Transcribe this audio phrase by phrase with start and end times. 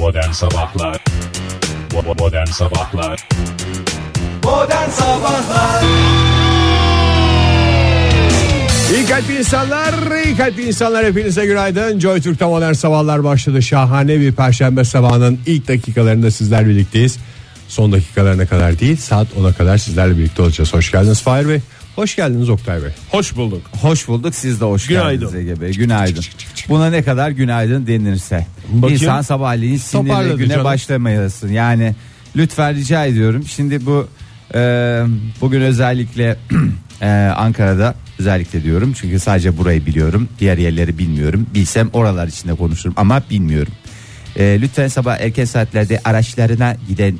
[0.00, 1.04] Modern Sabahlar
[2.18, 3.28] Modern Sabahlar
[4.44, 5.84] Modern Sabahlar
[8.94, 12.00] İyi kalpli insanlar, iyi kalpli insanlar hepinize günaydın.
[12.00, 13.62] Joy Türk'te modern sabahlar başladı.
[13.62, 17.18] Şahane bir perşembe sabahının ilk dakikalarında sizler birlikteyiz.
[17.68, 20.74] Son dakikalarına kadar değil, saat 10'a kadar sizlerle birlikte olacağız.
[20.74, 21.60] Hoş geldiniz Fahir Bey.
[21.96, 22.90] Hoş geldiniz Oktay Bey.
[23.10, 23.62] Hoş bulduk.
[23.82, 25.28] Hoş bulduk siz de hoş Günaydın.
[25.30, 25.72] geldiniz Ege Bey.
[25.72, 26.24] Günaydın.
[26.68, 28.46] Buna ne kadar günaydın denirse.
[28.68, 29.02] Bakayım.
[29.02, 30.64] İnsan sabahleyin sinirli Toparladı güne canım.
[30.64, 31.48] başlamayasın.
[31.52, 31.94] Yani
[32.36, 33.44] lütfen rica ediyorum.
[33.46, 34.08] Şimdi bu
[34.54, 34.58] e,
[35.40, 36.36] bugün özellikle
[37.02, 38.92] e, Ankara'da özellikle diyorum.
[39.00, 40.28] Çünkü sadece burayı biliyorum.
[40.40, 41.46] Diğer yerleri bilmiyorum.
[41.54, 43.72] Bilsem oralar içinde konuşurum ama bilmiyorum.
[44.36, 47.18] E, lütfen sabah erken saatlerde araçlarına giden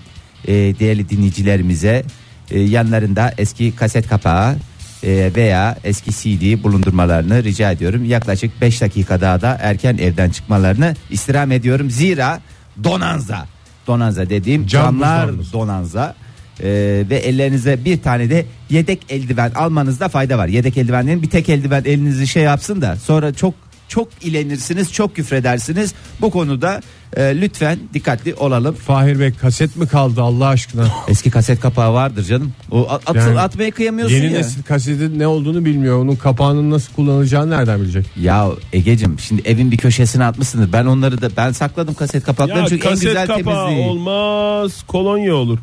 [0.49, 2.03] e, değerli dinleyicilerimize
[2.51, 4.57] e, yanlarında eski kaset kapağı
[5.03, 8.05] e, veya eski CD bulundurmalarını rica ediyorum.
[8.05, 11.91] Yaklaşık 5 dakika daha da erken evden çıkmalarını istirham ediyorum.
[11.91, 12.41] Zira
[12.85, 13.47] donanza,
[13.87, 15.53] donanza dediğim Can camlar buzdolabı.
[15.53, 16.15] donanza
[16.61, 16.69] e,
[17.11, 20.49] ve ellerinize bir tane de yedek eldiven almanızda fayda var.
[20.49, 23.55] Yedek eldivenlerin bir tek eldiven elinizi şey yapsın da sonra çok
[23.91, 25.95] çok ilenirsiniz, çok küfredersiniz.
[26.21, 26.81] Bu konuda
[27.17, 28.75] e, lütfen dikkatli olalım.
[28.75, 30.85] Fahir Bey kaset mi kaldı Allah aşkına?
[31.09, 32.53] Eski kaset kapağı vardır canım.
[32.71, 34.39] O at, at- Yani atmaya kıyamıyorsun Yeni ya.
[34.39, 36.03] nesil kasetin ne olduğunu bilmiyor.
[36.03, 38.07] Onun kapağının nasıl kullanılacağını nereden bilecek?
[38.21, 40.73] Ya Egecim şimdi evin bir köşesine atmışsınız.
[40.73, 43.89] Ben onları da ben sakladım kaset kapaklarını Ya çünkü en kaset güzel kapağı temizliği.
[43.89, 45.59] olmaz, kolonya olur.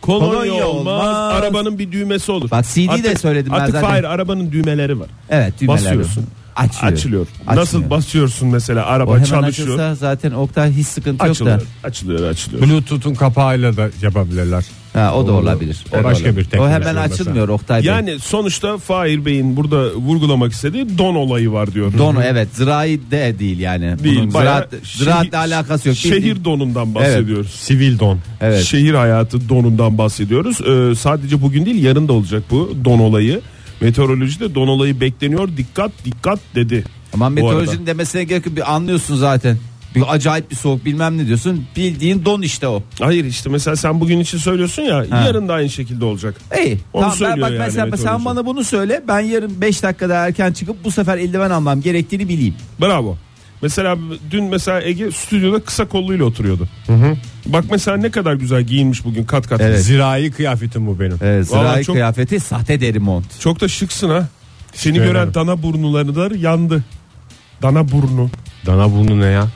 [0.00, 1.32] Kolonya, Kolonya olmaz, olmaz.
[1.34, 2.50] arabanın bir düğmesi olur.
[2.50, 3.88] Bak, CD de söyledim ben artık zaten.
[3.88, 5.08] hayır arabanın düğmeleri var.
[5.30, 5.78] Evet düğmeler.
[5.84, 6.24] Basıyorsun.
[6.60, 6.92] Açılıyor.
[6.92, 7.26] Açılıyor.
[7.26, 7.56] Açılıyor.
[7.56, 9.68] Nasıl basıyorsun mesela O araba hemen çalışıyor.
[9.68, 11.64] açılsa zaten Oktay hiç sıkıntı yok Açılıyor, da.
[11.88, 12.62] açılıyor, açılıyor.
[12.68, 14.64] Bluetooth'un kapağıyla da yapabilirler.
[14.92, 15.84] Ha, o da O- olabilir.
[15.90, 16.36] o da başka olabilir.
[16.36, 17.14] bir teknoloji O hemen mesela.
[17.14, 17.86] açılmıyor Oktay Bey.
[17.86, 21.92] Yani sonuçta Fahir Bey'in burada vurgulamak istediği don olayı var diyor.
[21.98, 23.98] Donu evet zirai de değil yani.
[24.04, 25.96] Değil, Bunun ziraat, ziraatle şehir- alakası yok.
[25.96, 27.50] Şehir Bildiğin- donundan bahsediyoruz.
[27.50, 28.18] Sivil don.
[28.40, 28.64] Evet.
[28.64, 30.60] Şehir hayatı donundan bahsediyoruz.
[30.60, 33.40] Ee, sadece bugün değil yarın da olacak bu don olayı.
[33.80, 35.48] Meteorolojide don olayı bekleniyor.
[35.56, 36.84] Dikkat dikkat dedi.
[37.14, 38.56] Aman meteorolojinin demesine gerek yok.
[38.56, 39.58] Bir anlıyorsun zaten.
[39.94, 41.64] Bir acayip bir soğuk bilmem ne diyorsun.
[41.76, 42.82] Bildiğin don işte o.
[43.00, 45.22] Hayır işte mesela sen bugün için söylüyorsun ya Ha.
[45.26, 46.40] yarın da aynı şekilde olacak.
[46.64, 46.78] İyi.
[46.92, 49.02] Onu tamam ben söylüyor bak yani mesela sen bana bunu söyle.
[49.08, 52.54] Ben yarın 5 dakikada erken çıkıp bu sefer eldiven almam gerektiğini bileyim.
[52.80, 53.16] Bravo.
[53.62, 53.98] Mesela
[54.30, 56.68] dün mesela Ege stüdyoda kısa kolluyla oturuyordu.
[57.46, 59.60] Bak mesela ne kadar güzel giyinmiş bugün kat kat.
[59.60, 59.82] Evet.
[59.82, 61.18] Zirai kıyafetim bu benim.
[61.20, 63.40] Vallahi zirai çok- kıyafeti sahte deri mont.
[63.40, 64.28] Çok da şıksın ha.
[64.74, 65.34] Seni Teşekkür gören ederim.
[65.34, 66.84] dana burnuları yandı.
[67.62, 68.30] Dana burnu.
[68.66, 69.48] Dana burnu ne ya?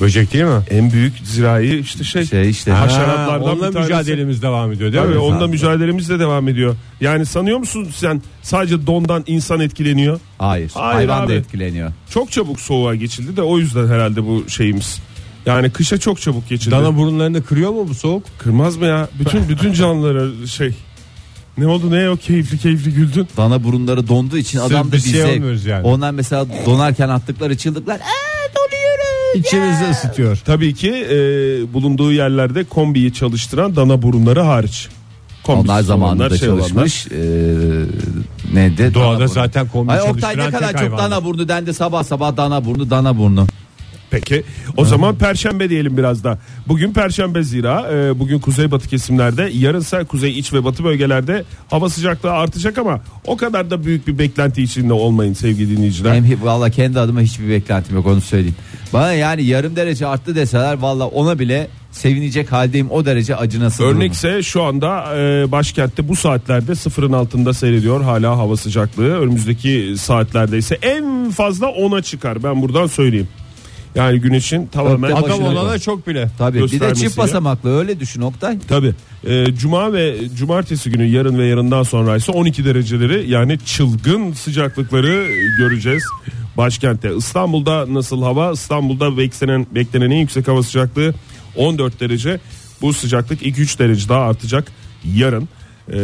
[0.00, 0.60] Böcek değil mi?
[0.70, 2.24] En büyük zirai işte şey.
[2.24, 2.70] Şey işte.
[2.72, 3.92] Ha, haşeratlardan Ha, onunla bir tanesi.
[3.92, 5.18] mücadelemiz devam ediyor değil Tabii mi?
[5.20, 6.76] onunla mücadelemiz de devam ediyor.
[7.00, 10.20] Yani sanıyor musun sen sadece dondan insan etkileniyor?
[10.38, 10.70] Hayır.
[10.74, 11.28] Hayır hayvan abi.
[11.32, 11.92] da etkileniyor.
[12.10, 14.98] Çok çabuk soğuğa geçildi de o yüzden herhalde bu şeyimiz.
[15.46, 16.70] Yani kışa çok çabuk geçildi.
[16.74, 18.22] Dana burunlarını kırıyor mu bu soğuk?
[18.38, 19.08] Kırmaz mı ya?
[19.18, 20.74] Bütün bütün canlılara şey.
[21.58, 23.28] Ne oldu ne o keyifli keyifli güldün?
[23.36, 25.86] Dana burunları donduğu için Sırf adam da bir bir şey olmuyoruz yani.
[25.86, 27.94] Onlar mesela donarken attıkları çığlıklar.
[27.96, 29.40] Aa donuyorum.
[29.40, 30.38] İçimizi ya." ısıtıyor.
[30.44, 31.16] Tabii ki e,
[31.74, 34.88] bulunduğu yerlerde kombiyi çalıştıran dana burunları hariç.
[35.42, 36.68] Kombisiz Onlar zamanında olanlar, şey olanlar.
[36.68, 37.06] çalışmış.
[37.06, 37.16] Ee,
[38.54, 38.94] neydi?
[38.94, 40.98] Doğada Dana zaten kombi Ay Oktay çalıştıran ne kadar çok hayvan.
[40.98, 43.46] dana burnu dendi sabah sabah dana burnu dana burnu.
[44.10, 44.42] Peki
[44.76, 46.38] o zaman perşembe diyelim biraz da.
[46.68, 52.32] Bugün perşembe zira e, bugün kuzeybatı kesimlerde yarınsa kuzey iç ve batı bölgelerde hava sıcaklığı
[52.32, 56.14] artacak ama o kadar da büyük bir beklenti içinde olmayın sevgili dinleyiciler.
[56.14, 58.56] Hem valla kendi adıma hiçbir beklentim yok onu söyleyeyim.
[58.92, 63.78] Bana yani yarım derece arttı deseler valla ona bile sevinecek haldeyim o derece acınası.
[63.82, 63.96] durumu.
[63.96, 69.18] Örnekse şu anda e, başkentte bu saatlerde sıfırın altında seyrediyor hala hava sıcaklığı.
[69.20, 73.28] Önümüzdeki saatlerde ise en fazla 10'a çıkar ben buradan söyleyeyim.
[73.96, 76.30] Yani güneşin tamamen Öpte Adam olana çok bile.
[76.38, 78.58] Tabii bir de çift basamaklı öyle düşün Oktay.
[78.68, 78.94] Tabi.
[79.58, 85.26] Cuma ve cumartesi günü yarın ve yarından sonra ise 12 dereceleri yani çılgın sıcaklıkları
[85.58, 86.02] göreceğiz.
[86.56, 88.52] Başkentte İstanbul'da nasıl hava?
[88.52, 91.14] İstanbul'da beklenen, beklenen en yüksek hava sıcaklığı
[91.56, 92.40] 14 derece.
[92.82, 94.72] Bu sıcaklık 2-3 derece daha artacak
[95.14, 95.48] yarın.
[95.92, 95.98] Ee,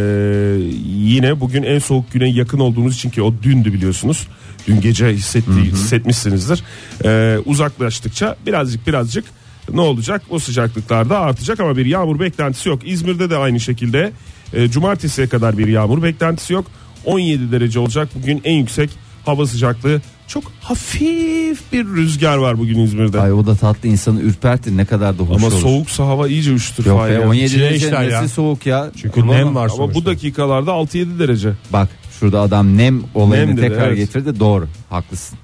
[0.97, 4.29] yine bugün en soğuk güne yakın olduğumuz için ki o dündü biliyorsunuz.
[4.67, 6.65] Dün gece hissetti, hissetmişsinizdir.
[7.05, 9.25] Ee, uzaklaştıkça birazcık birazcık
[9.73, 10.23] ne olacak?
[10.31, 12.81] O sıcaklıklarda artacak ama bir yağmur beklentisi yok.
[12.85, 14.13] İzmir'de de aynı şekilde
[14.53, 16.67] e, cumartesiye kadar bir yağmur beklentisi yok.
[17.05, 18.91] 17 derece olacak bugün en yüksek
[19.25, 20.01] hava sıcaklığı.
[20.33, 23.21] Çok hafif bir rüzgar var bugün İzmir'de.
[23.21, 25.61] Ay o da tatlı insanı ürpertir ne kadar da hoş ama olur.
[25.61, 26.87] soğuksa hava iyice üşütür.
[26.87, 27.29] Yok be ya.
[27.29, 28.29] 17 İçine derece nesi ya.
[28.29, 28.91] soğuk ya.
[28.97, 30.11] Çünkü Kurban nem var Ama bu sonuçta.
[30.11, 31.53] dakikalarda 6-7 derece.
[31.73, 31.89] Bak
[32.21, 33.97] şurada adam nem olayını Nem dedi, tekrar evet.
[33.97, 35.39] getirdi doğru haklısın.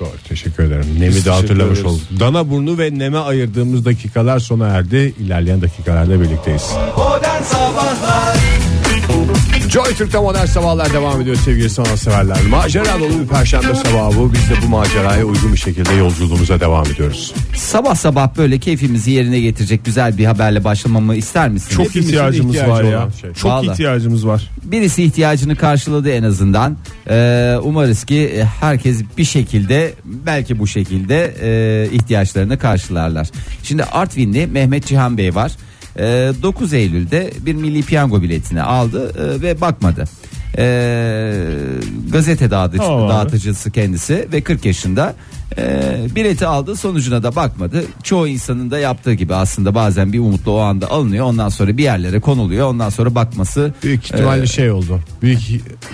[0.00, 0.86] Doğru teşekkür ederim.
[0.94, 2.02] Nemi de teşekkür hatırlamış olduk.
[2.20, 5.14] Dana burnu ve neme ayırdığımız dakikalar sona erdi.
[5.20, 6.70] İlerleyen dakikalarda birlikteyiz.
[6.96, 8.36] Modern Sabahlar
[9.68, 12.36] Joy Türk'te modern sabahlar devam ediyor sevgili sanatseverler.
[12.50, 14.32] Macera dolu bir perşembe sabahı bu.
[14.32, 17.34] Biz de bu maceraya uygun bir şekilde yolculuğumuza devam ediyoruz.
[17.56, 21.76] Sabah sabah böyle keyfimizi yerine getirecek güzel bir haberle başlamamı ister misiniz?
[21.76, 22.98] Çok Hepimizin ihtiyacımız ihtiyacı var ya.
[22.98, 23.32] olan şey.
[23.32, 23.72] Çok Vallahi.
[23.72, 24.50] ihtiyacımız var.
[24.64, 26.76] Birisi ihtiyacını karşıladı en azından.
[27.10, 33.28] Ee, umarız ki e, herkes bir şekilde belki bu şekilde e, ihtiyaçlarını karşılarlar.
[33.62, 35.52] Şimdi Artvinli Mehmet Cihan Bey var.
[35.98, 40.04] Ee, 9 Eylül'de bir milli piyango biletini aldı e, ve bakmadı.
[40.58, 41.42] Ee,
[42.12, 45.14] gazete dağıtıcı, dağıtıcısı kendisi ve 40 yaşında
[45.58, 47.84] Ee, bileti aldı sonucuna da bakmadı.
[48.02, 51.82] Çoğu insanın da yaptığı gibi aslında bazen bir umutla o anda alınıyor ondan sonra bir
[51.82, 55.00] yerlere konuluyor ondan sonra bakması Büyük ihtimalle Ee, şey oldu.
[55.22, 55.38] Büyük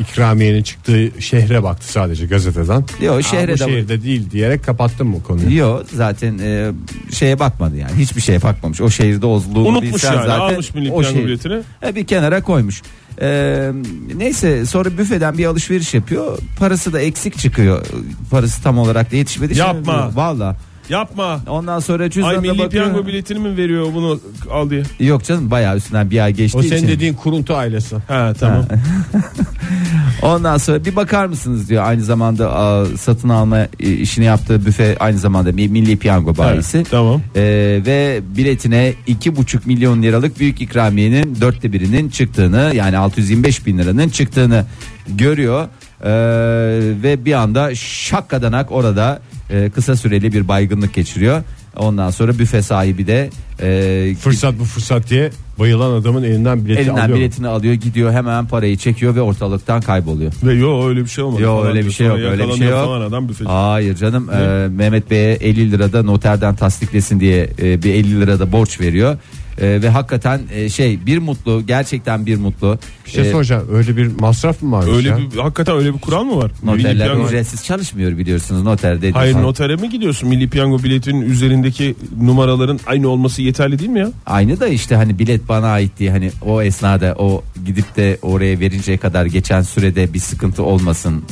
[0.01, 2.85] ikramiyenin çıktığı şehre baktı sadece gazeteden.
[3.03, 5.57] Yok, şehre bu de- şehirde değil diyerek kapattım mı konuyu?
[5.57, 6.71] Yok zaten e,
[7.13, 8.81] şeye bakmadı yani hiçbir şeye bakmamış.
[8.81, 11.61] O şehirde olduğunu Unutmuş bilsen yani zaten almış milli o piyango şehir- biletini.
[11.87, 12.83] E, bir kenara koymuş.
[13.21, 13.71] E,
[14.15, 16.39] neyse sonra büfeden bir alışveriş yapıyor.
[16.59, 17.87] Parası da eksik çıkıyor.
[18.31, 19.59] Parası tam olarak da yetişmedi.
[19.59, 20.17] Yapma.
[20.17, 20.57] Valla.
[20.89, 21.41] Yapma.
[21.49, 22.71] Ondan sonra Ay cüzdanına milli bakıyor.
[22.71, 24.21] piyango biletini mi veriyor bunu
[24.51, 24.83] al diye.
[25.01, 26.77] Yok canım bayağı üstünden bir ay geçtiği O için.
[26.77, 27.97] senin dediğin kuruntu ailesi.
[28.09, 28.65] Ha tamam.
[30.23, 31.85] Ondan sonra bir bakar mısınız diyor.
[31.87, 36.77] Aynı zamanda a, satın alma e, işini yaptığı büfe aynı zamanda bir milli piyango bayisi.
[36.79, 37.23] Evet, tamam.
[37.37, 37.43] Ee,
[37.87, 44.09] ve biletine iki buçuk milyon liralık büyük ikramiyenin dörtte birinin çıktığını yani 625 bin liranın
[44.09, 44.65] çıktığını
[45.09, 45.69] görüyor.
[46.05, 46.11] Ee,
[47.03, 51.43] ve bir anda şakkadanak orada e, kısa süreli bir baygınlık geçiriyor.
[51.77, 53.31] Ondan sonra büfe sahibi de
[53.63, 57.19] e, Fırsat bu fırsat diye bayılan adamın elinden bileti elinden alıyor.
[57.19, 60.33] biletini alıyor gidiyor hemen parayı çekiyor ve ortalıktan kayboluyor.
[60.43, 61.43] Ve yo öyle bir şey olmadı.
[61.43, 61.93] Yo, falan öyle bir diyor.
[61.93, 62.87] şey yok, Sonra öyle bir şey yakalanıyor yok.
[62.87, 63.51] Falan adam büfeci.
[63.51, 68.81] Hayır canım e, Mehmet Bey'e 50 lirada noterden tasdiklesin diye e, bir 50 lirada borç
[68.81, 69.17] veriyor.
[69.61, 72.79] E, ve hakikaten e, şey bir mutlu gerçekten bir mutlu.
[73.07, 73.69] Bir şey E, soracağım.
[73.73, 75.19] Öyle bir masraf mı varmış Öyle ya?
[75.33, 76.51] bir hakikaten öyle bir kural mı var?
[76.63, 79.13] Milli Noterler piyango- ücretsiz çalışmıyor biliyorsunuz noter dedi.
[79.13, 80.29] Hayır notere mi gidiyorsun?
[80.29, 84.11] Milli piyango biletinin üzerindeki numaraların aynı olması yeterli değil mi ya?
[84.27, 88.61] Aynı da işte hani bilet bana ait diye hani o esnada o gidip de oraya
[88.61, 91.25] verinceye kadar geçen sürede bir sıkıntı olmasın.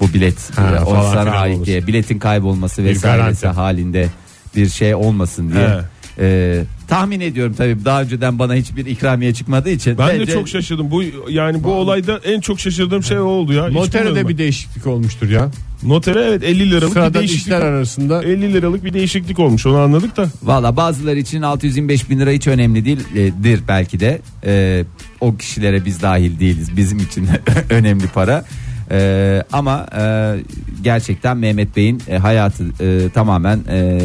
[0.00, 1.66] Bu bilet Ha, e, o falan sana filan ait olmasın.
[1.66, 3.46] diye biletin kaybolması vesairesi garanti.
[3.60, 4.08] halinde
[4.56, 5.68] bir şey olmasın diye.
[5.68, 5.80] He.
[6.20, 9.98] E, tahmin ediyorum tabii daha önceden bana hiçbir ikramiye çıkmadığı için.
[9.98, 10.90] Ben de bence- çok şaşırdım.
[10.90, 13.68] Bu yani bu olayda en çok şaşırdığım şey o oldu ya.
[13.68, 14.28] Hiç Notere bilmiyordum de ben.
[14.28, 15.50] bir değişiklik olmuştur ya.
[15.82, 17.42] Notere evet 50 liralık bir Sıradan değişiklik.
[17.42, 20.26] işler arasında 50 liralık bir değişiklik olmuş onu anladık da.
[20.42, 24.20] Valla bazıları için 625 bin lira hiç önemli değildir belki de.
[24.46, 24.84] Ee,
[25.20, 26.76] o kişilere biz dahil değiliz.
[26.76, 27.28] Bizim için
[27.70, 28.44] önemli para.
[28.90, 30.34] Ee, ama e,
[30.82, 34.00] gerçekten Mehmet Bey'in e, hayatı e, tamamen e,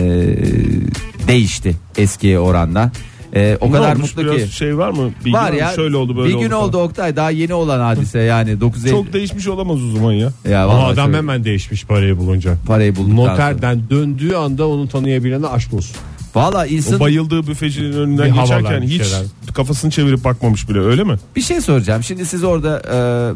[1.27, 2.91] değişti eskiye oranla.
[3.35, 4.15] E, o Ne kadar olmuş?
[4.17, 4.55] mutlu Biraz ki.
[4.55, 5.11] şey var mı?
[5.25, 5.57] Bilgi Var mı?
[5.57, 5.69] ya.
[5.75, 6.63] Şöyle oldu böyle bir gün falan.
[6.63, 8.97] oldu Oktay daha yeni olan hadise yani 9 Eylül.
[8.97, 10.29] Çok değişmiş olamaz o zaman ya.
[10.49, 12.55] ya ama adam şöyle hemen değişmiş parayı bulunca.
[12.67, 13.31] parayı bulduktan sonra.
[13.31, 15.95] Noterden döndüğü anda onu tanıyabilene aşk olsun.
[16.35, 19.21] Valla insan O bayıldığı büfecinin önünden Bir geçerken hiç şeyler.
[19.53, 21.15] kafasını çevirip bakmamış bile öyle mi?
[21.35, 22.03] Bir şey soracağım.
[22.03, 22.81] Şimdi siz orada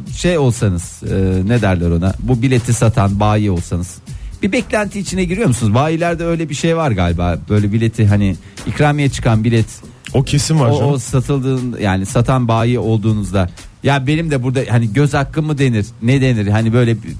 [0.09, 2.13] e, şey olsanız e, ne derler ona?
[2.19, 3.95] Bu bileti satan bayi olsanız.
[4.43, 5.73] Bir beklenti içine giriyor musunuz?
[5.73, 7.37] Bayilerde öyle bir şey var galiba.
[7.49, 8.35] Böyle bileti hani
[8.67, 9.65] ikramiye çıkan bilet
[10.13, 10.91] O kesin var o, canım.
[10.91, 13.49] o satıldığın yani satan bayi olduğunuzda
[13.83, 15.85] ya benim de burada hani göz hakkı mı denir?
[16.01, 16.47] Ne denir?
[16.47, 17.13] Hani böyle bir-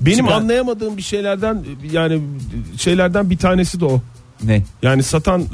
[0.00, 2.20] Benim çıkan- anlayamadığım bir şeylerden yani
[2.76, 4.00] şeylerden bir tanesi de o.
[4.44, 4.62] ne?
[4.82, 5.44] Yani satan e,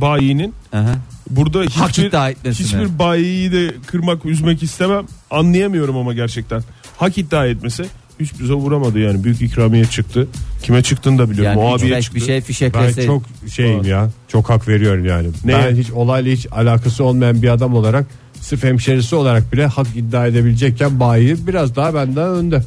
[0.00, 0.94] bayinin Aha.
[1.30, 5.06] burada Hak hiçbir, iddia hiçbir bayiyi de kırmak üzmek istemem.
[5.30, 6.62] Anlayamıyorum ama gerçekten.
[6.96, 7.84] Hak iddia etmesi
[8.20, 10.28] hiçbir vuramadı yani büyük ikramiye çıktı.
[10.62, 11.58] Kime çıktığını da biliyorum.
[11.60, 12.20] Yani o üç abiye beş çıktı.
[12.48, 14.10] bir şey Ben verse- çok şeyim ya.
[14.28, 15.28] Çok hak veriyorum yani.
[15.44, 15.52] Ne?
[15.52, 18.06] Ben hiç olayla hiç alakası olmayan bir adam olarak
[18.40, 22.62] sırf hemşerisi olarak bile hak iddia edebilecekken bayi biraz daha benden önde.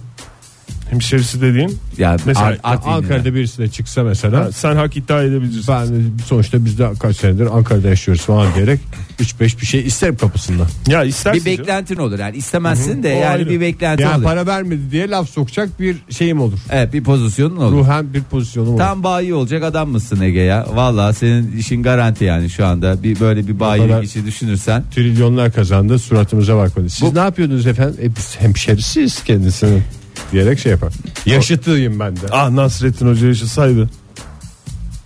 [0.90, 2.94] Hemşerisi dediğin ya Mesela Ar- Artvin'de.
[2.96, 5.66] Ankara'da birisi de çıksa mesela ha, sen hak iddia edebilirsin.
[5.68, 5.88] ben
[6.26, 8.80] sonuçta biz de kaç senedir Ankara'da yaşıyoruz falan diyerek
[9.20, 10.68] 3-5 bir şey isterim kapısında.
[10.88, 11.46] Ya istersin.
[11.46, 11.60] bir canım.
[11.60, 13.50] beklentin olur yani istemezsin de O yani ayrı.
[13.50, 14.24] bir beklentin Yani olur.
[14.24, 16.60] para vermedi diye laf sokacak bir şeyim olur.
[16.70, 17.72] Evet bir pozisyonun olur.
[17.78, 18.80] Ruhen bir pozisyonum olur.
[18.80, 20.66] Tam bayi olacak adam mısın Ege ya?
[20.74, 23.04] Vallahi senin işin garanti yani şu anda.
[23.04, 24.84] Bir böyle bir bayilik işi düşünürsen.
[24.96, 26.90] Trilyonlar kazandı suratımıza bakmadı.
[26.90, 27.96] Siz Bu- ne yapıyordunuz efendim?
[28.02, 29.84] E biz hemşerisiyiz kendisinin
[30.32, 30.94] diyerek şey yapar.
[31.26, 32.20] Yaşıtıyım ben de.
[32.32, 33.90] Ah Nasrettin Hoca yaşasaydı.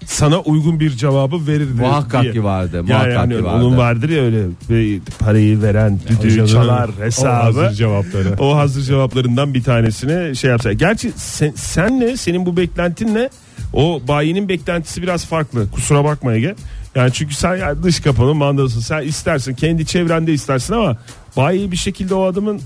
[0.05, 1.81] sana uygun bir cevabı verirdi.
[1.81, 2.33] Muhakkak diye.
[2.33, 3.65] ki vardı, Yani muhakkak hani ki vardı.
[3.65, 7.29] onun vardır ya öyle ve parayı veren düdüğü çalar o hesabı.
[7.59, 8.35] hazır cevapları.
[8.39, 10.73] O hazır cevaplarından bir tanesini şey yapsa.
[10.73, 13.29] Gerçi sen, senle senin bu beklentinle
[13.73, 15.71] o bayinin beklentisi biraz farklı.
[15.71, 16.55] Kusura bakma Ege.
[16.95, 18.79] Yani çünkü sen yani dış kapının mandalısın.
[18.79, 20.97] Sen istersin kendi çevrende istersin ama
[21.37, 22.61] bayi bir şekilde o adamın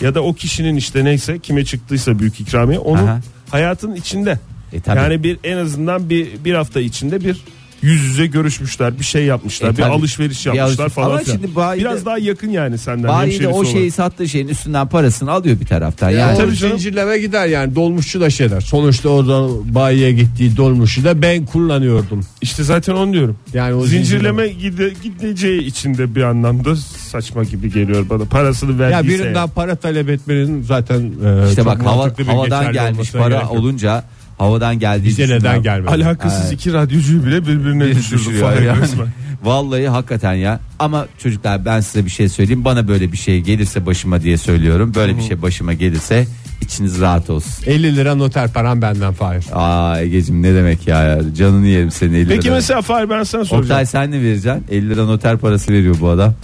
[0.00, 3.20] ya da o kişinin işte neyse kime çıktıysa büyük ikramiye onun Aha.
[3.50, 4.38] hayatın içinde.
[4.72, 4.98] E, tabii.
[4.98, 7.44] yani bir en azından bir bir hafta içinde bir
[7.82, 9.92] yüz yüze görüşmüşler, bir şey yapmışlar, E, bir tabii.
[9.92, 11.36] alışveriş Bir yapmışlar alışveriş- falan Ama filan.
[11.36, 13.08] şimdi bayi de- Biraz daha yakın yani senden.
[13.08, 13.94] Bayi de o şeyi olarak.
[13.94, 16.10] sattığı şeyin üstünden parasını alıyor bir taraftan.
[16.10, 18.60] Yani Yani Tabii zincirleme gider yani dolmuşçu da şeyler.
[18.60, 22.20] Sonuçta oradan bayiye gittiği dolmuşu da ben kullanıyordum.
[22.42, 23.36] İşte zaten onu diyorum.
[23.54, 26.76] Yani o Zincirleme gide, gideceği için de bir anlamda
[27.10, 28.24] saçma gibi geliyor bana.
[28.24, 29.24] Parasını Ya verdiyse.
[29.24, 34.04] birinden para talep etmenin zaten e, işte çok bak hava, bir havadan gelmiş para olunca
[34.42, 35.90] havadan geldiği bize neden gelmedi?
[35.90, 36.52] Alakasız Evet.
[36.52, 38.18] iki radyocuyu bile birbirine Bir düşürdü.
[38.20, 38.80] düşürüyor Fahir yani.
[38.80, 39.06] resmen.
[39.42, 40.60] Vallahi hakikaten ya.
[40.78, 42.64] Ama çocuklar ben size bir şey söyleyeyim.
[42.64, 44.92] Bana böyle bir şey gelirse başıma diye söylüyorum.
[44.94, 46.26] Böyle bir şey başıma gelirse
[46.60, 47.64] içiniz rahat olsun.
[47.66, 49.44] 50 lira noter param benden Fahir.
[49.52, 52.54] Aa Ege'cim ne demek ya, canını yerim senin 50 Peki lira.
[52.54, 53.62] mesela Fahir ben sana soracağım.
[53.62, 54.64] Oktay sen ne vereceksin?
[54.70, 56.34] 50 lira noter parası veriyor bu adam.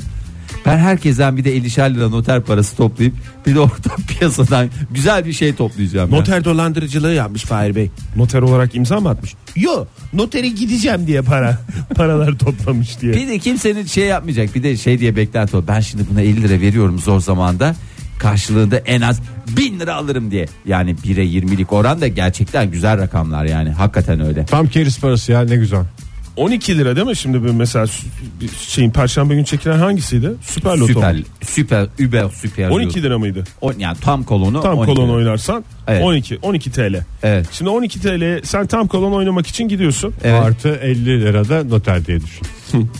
[0.66, 3.14] Ben herkesten bir de 50'şer lira noter parası toplayıp
[3.46, 6.10] bir de orta piyasadan güzel bir şey toplayacağım.
[6.12, 6.18] ya.
[6.18, 7.90] Noter dolandırıcılığı yapmış Fahir Bey.
[8.16, 9.34] Noter olarak imza mı atmış?
[9.56, 11.58] Yo notere gideceğim diye para
[11.96, 13.12] paralar toplamış diye.
[13.12, 14.54] Bir de kimsenin şey yapmayacak.
[14.54, 15.64] Bir de şey diye beklenti o.
[15.68, 17.74] Ben şimdi buna 50 lira veriyorum zor zamanda.
[18.18, 19.20] Karşılığında en az
[19.56, 20.46] 1000 lira alırım diye.
[20.66, 23.70] Yani 1'e 20'lik oran da gerçekten güzel rakamlar yani.
[23.70, 24.46] Hakikaten öyle.
[24.46, 25.82] Tam keriz parası ya ne güzel.
[26.38, 27.86] 12 lira değil mi şimdi bir mesela
[28.40, 30.30] bir şeyin perşembe gün çekilen hangisiydi?
[30.42, 30.86] Süper Loto.
[30.86, 31.20] Süper, mu?
[31.42, 32.70] süper, über, süper.
[32.70, 33.44] 12 lira mıydı?
[33.60, 34.60] O, yani tam kolonu.
[34.60, 35.16] Tam 12 kolon lira.
[35.16, 36.04] oynarsan Evet.
[36.04, 37.04] 12 12 TL.
[37.22, 37.46] Evet.
[37.52, 40.14] Şimdi 12 TL sen tam kolon oynamak için gidiyorsun.
[40.24, 40.42] Evet.
[40.42, 42.46] Artı 50 lira da noter diye düşün.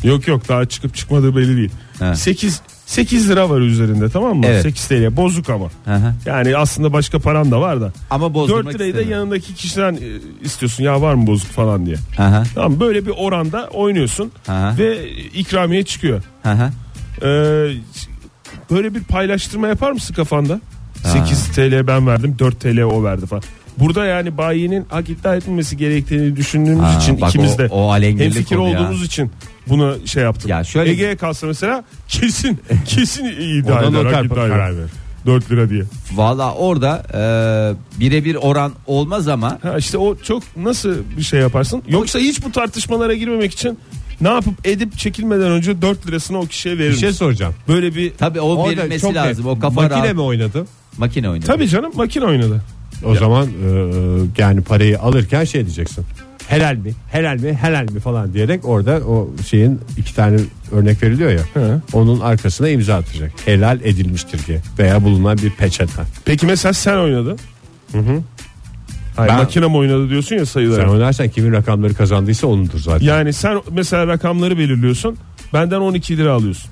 [0.05, 1.71] Yok yok daha çıkıp çıkmadığı belli değil.
[1.99, 2.15] Ha.
[2.15, 4.47] 8 8 lira var üzerinde tamam mı?
[4.47, 4.63] Evet.
[4.63, 5.67] 8 TL bozuk ama.
[5.85, 6.15] Hı.
[6.27, 7.93] Yani aslında başka paran da var da.
[8.11, 9.31] Ama bozdurmak 4 lirayı da istemiyorum.
[9.31, 9.99] yanındaki kişiden e,
[10.45, 11.97] istiyorsun ya var mı bozuk falan diye.
[11.97, 12.43] Hı.
[12.55, 14.75] Tamam böyle bir oranda oynuyorsun Aha.
[14.79, 16.23] ve ikramiye çıkıyor.
[17.23, 17.27] Ee,
[18.71, 20.61] böyle bir paylaştırma yapar mısın kafanda?
[21.05, 23.43] 8 TL ben verdim 4 TL o verdi falan.
[23.79, 27.91] Burada yani bayinin hak iddia etmemesi gerektiğini düşündüğümüz Ha, için bak ikimiz o- de o
[27.91, 28.81] alengirli hemfikir konu ya.
[28.81, 29.31] olduğumuz için
[29.69, 30.51] bunu şey yaptım.
[30.51, 34.05] Ya şöyle- Ege'ye kalsa mesela kesin kesin iddia Orada eder.
[34.05, 34.79] noter iddia karar eder.
[34.79, 34.91] verir.
[35.27, 35.83] 4 lira diye.
[36.15, 37.21] Valla orada e,
[38.01, 41.83] birebir oran olmaz ama Ha işte o çok nasıl bir şey yaparsın?
[41.89, 43.79] Yoksa hiç bu tartışmalara girmemek için
[44.21, 47.55] ne yapıp edip çekilmeden önce 4 lirasını o kişiye verir Bir şey soracağım.
[47.69, 49.45] Böyle bir tabii o verilmesi lazım.
[49.47, 49.57] net.
[49.57, 50.15] O kafa Makine rahat.
[50.15, 50.67] mi oynadı?
[50.99, 51.47] Makine oynadı.
[51.47, 52.63] tabii canım makine oynadı.
[53.05, 53.51] O zaman e,
[54.39, 56.05] yani parayı alırken şey diyeceksin.
[56.49, 56.93] Helal mi?
[57.11, 57.53] Helal mi?
[57.53, 60.37] Helal mi falan diyerek orada o şeyin iki tane
[60.73, 61.41] örnek veriliyor ya.
[61.55, 61.81] Hı.
[61.93, 63.33] Onun arkasına imza atacak.
[63.45, 66.03] Helal edilmiştir diye veya bulunan bir peçete.
[66.25, 67.39] Peki mesela sen oynadın.
[69.17, 70.83] Hayır, Ben- makine mi oynadı diyorsun ya sayıları.
[70.83, 73.07] Sen oynarsan kimin rakamları kazandıysa onundur zaten.
[73.07, 75.17] Yani sen mesela rakamları belirliyorsun.
[75.53, 76.71] Benden 12 lira alıyorsun.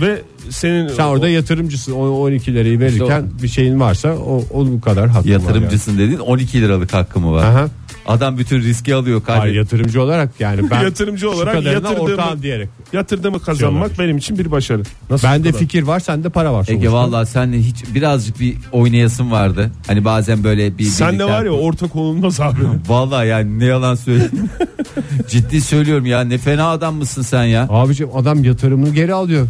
[0.00, 1.92] Ve senin Sen orada yatırımcısın.
[1.92, 5.32] O 12 lirayı verirken bir şeyin varsa o onun kadar hakkın var.
[5.32, 7.44] Yatırımcısın dedin 12 liralık hakkımı var.
[7.44, 7.58] Yani.
[7.58, 7.68] Aha.
[8.06, 9.58] Adam bütün riski alıyor Hayır, kardeşim.
[9.58, 12.68] yatırımcı olarak yani ben Yatırımcı olarak yatırdığımı- ortağım diyerek.
[12.92, 13.98] yatırdığımı kazanmak olabilir.
[13.98, 14.82] benim için bir başarı.
[15.10, 15.60] Nasıl Bende kadar?
[15.60, 16.60] fikir var sende para var.
[16.68, 16.92] Ege sonuçta.
[16.92, 19.70] valla senle hiç birazcık bir oynayasın vardı.
[19.86, 22.58] Hani bazen böyle bir Sen de var ya ortak olunmaz abi.
[22.88, 24.50] Valla yani ne yalan söyleyeyim.
[25.28, 27.66] Ciddi söylüyorum ya ne fena adam mısın sen ya.
[27.70, 29.46] Abicim adam yatırımını geri alıyor.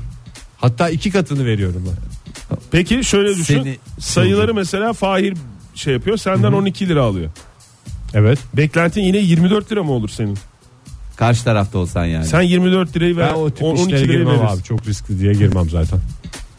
[0.61, 2.57] Hatta iki katını veriyorum ben.
[2.71, 3.63] Peki şöyle düşün.
[3.63, 5.35] Seni- Sayıları mesela Fahir
[5.75, 6.17] şey yapıyor.
[6.17, 7.31] Senden 12 lira alıyor.
[8.15, 8.39] Evet.
[8.57, 10.39] Beklentin yine 24 lira mı olur senin?
[11.17, 12.25] Karşı tarafta olsan yani.
[12.25, 13.29] Sen 24 lirayı ver.
[13.31, 14.63] Ben o tip 12 işlere girmem abi.
[14.63, 15.99] Çok riskli diye girmem zaten.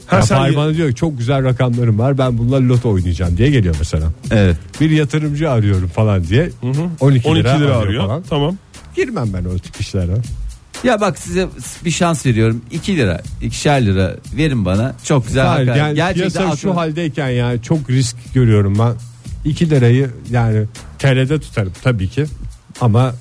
[0.08, 3.50] Ha, Ya sen bana diyor ki çok güzel rakamlarım var ben bunlar loto oynayacağım diye
[3.50, 4.08] geliyor mesela.
[4.32, 4.58] Evet.
[4.82, 6.50] Bir yatırımcı arıyorum falan diye
[7.00, 8.04] 12, 12 lira, lira arıyor arıyor.
[8.08, 8.24] falan.
[8.30, 8.56] Tamam.
[8.96, 10.14] Girmem ben o tip işlere.
[10.84, 11.48] Ya bak size
[11.86, 12.62] bir şans veriyorum.
[12.72, 14.96] 2 lira, 2'şer lira verin bana.
[15.04, 15.46] Çok güzel.
[15.48, 18.94] Hayır, yani Gerçekten piyasa şu aklı- haldeyken yani çok risk görüyorum ben.
[19.50, 20.66] 2 lirayı yani
[21.00, 22.26] TL'de tutarım tabii ki.
[22.82, 23.16] Ama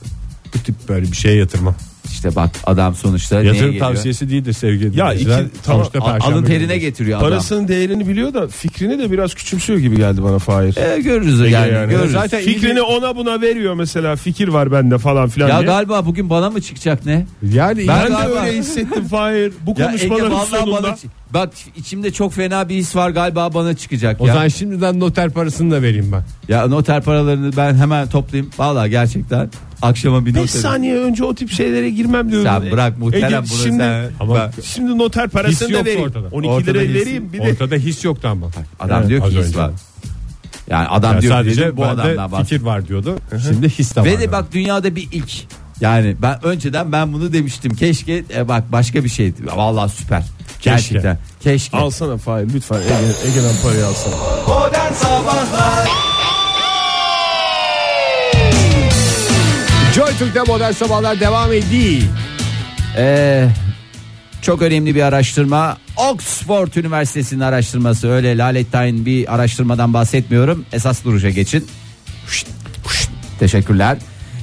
[0.55, 1.75] bu tip böyle bir şeye yatırmam.
[2.13, 3.87] İşte bak adam sonuçta neye Yatırım geliyor?
[3.89, 5.41] tavsiyesi değildir sevgili Ya dinleyiciler.
[5.43, 6.81] iki- tamam, Sonuçta Perşembe Alın terine günüdür.
[6.81, 7.31] getiriyor adam.
[7.31, 10.77] Parasının değerini biliyor da fikrini de biraz küçümsüyor gibi geldi bana Fahir.
[10.77, 11.91] E, görürüz Ege yani, yani.
[11.91, 12.13] görürüz.
[12.13, 15.67] Zaten Fikrini ona buna veriyor mesela fikir var bende falan filan ya diye.
[15.67, 17.27] galiba bugün bana mı çıkacak ne?
[17.53, 19.53] Yani Ben ben de galiba- öyle hissettim Fahir.
[19.67, 20.83] Bu Ya Ege konuşmaların vallahi sonunda.
[20.83, 24.33] bana çı- Bak içimde çok fena bir his var galiba bana çıkacak o ya.
[24.33, 26.23] zaman şimdiden noter parasını da vereyim ben.
[26.55, 28.51] Ya noter paralarını ben hemen toplayayım.
[28.59, 29.51] Vallahi gerçekten.
[29.83, 32.47] Akşama bir 5 not saniye önce o tip şeylere girmem diyorum.
[32.63, 34.11] Sen bırak muhterem Ege, bunu şimdi, sen.
[34.21, 36.03] Ama Şimdi noter His parasını da yoktu vereyim.
[36.09, 36.29] ortada.
[36.33, 37.43] 12 Ortada lira his- vereyim bir de.
[37.51, 38.47] Ortada his yoktu ama.
[38.81, 39.59] adam Evet, diyor az ki his önce.
[39.59, 39.71] var.
[40.71, 42.45] Yani adam Yani diyor ki sadece bu adamdan bende bahsediyor.
[42.45, 43.17] fikir var diyordu.
[43.49, 44.07] Şimdi his de var.
[44.07, 45.31] Ve de bak dünyada bir ilk.
[45.81, 47.75] Yani ben önceden ben bunu demiştim.
[47.75, 49.43] Keşke e, bak başka bir şeydi.
[49.57, 50.23] Vallahi süper.
[50.63, 51.19] Gerçekten.
[51.41, 51.77] Keşke.
[51.77, 54.15] Alsana Fahir lütfen Ege, Ege'den parayı alsana.
[54.49, 55.88] Modern Sabahlar
[60.19, 62.03] Türk'te modern sabahlar devam ediyor.
[62.97, 63.49] Ee,
[64.43, 65.77] çok önemli bir araştırma.
[66.11, 68.09] Oxford Üniversitesi'nin araştırması.
[68.09, 70.65] Öyle lalettayn bir araştırmadan bahsetmiyorum.
[70.73, 71.67] Esas duruşa geçin.
[72.27, 72.47] Huşt,
[72.85, 73.11] huşt.
[73.41, 73.99] Teşekkürler.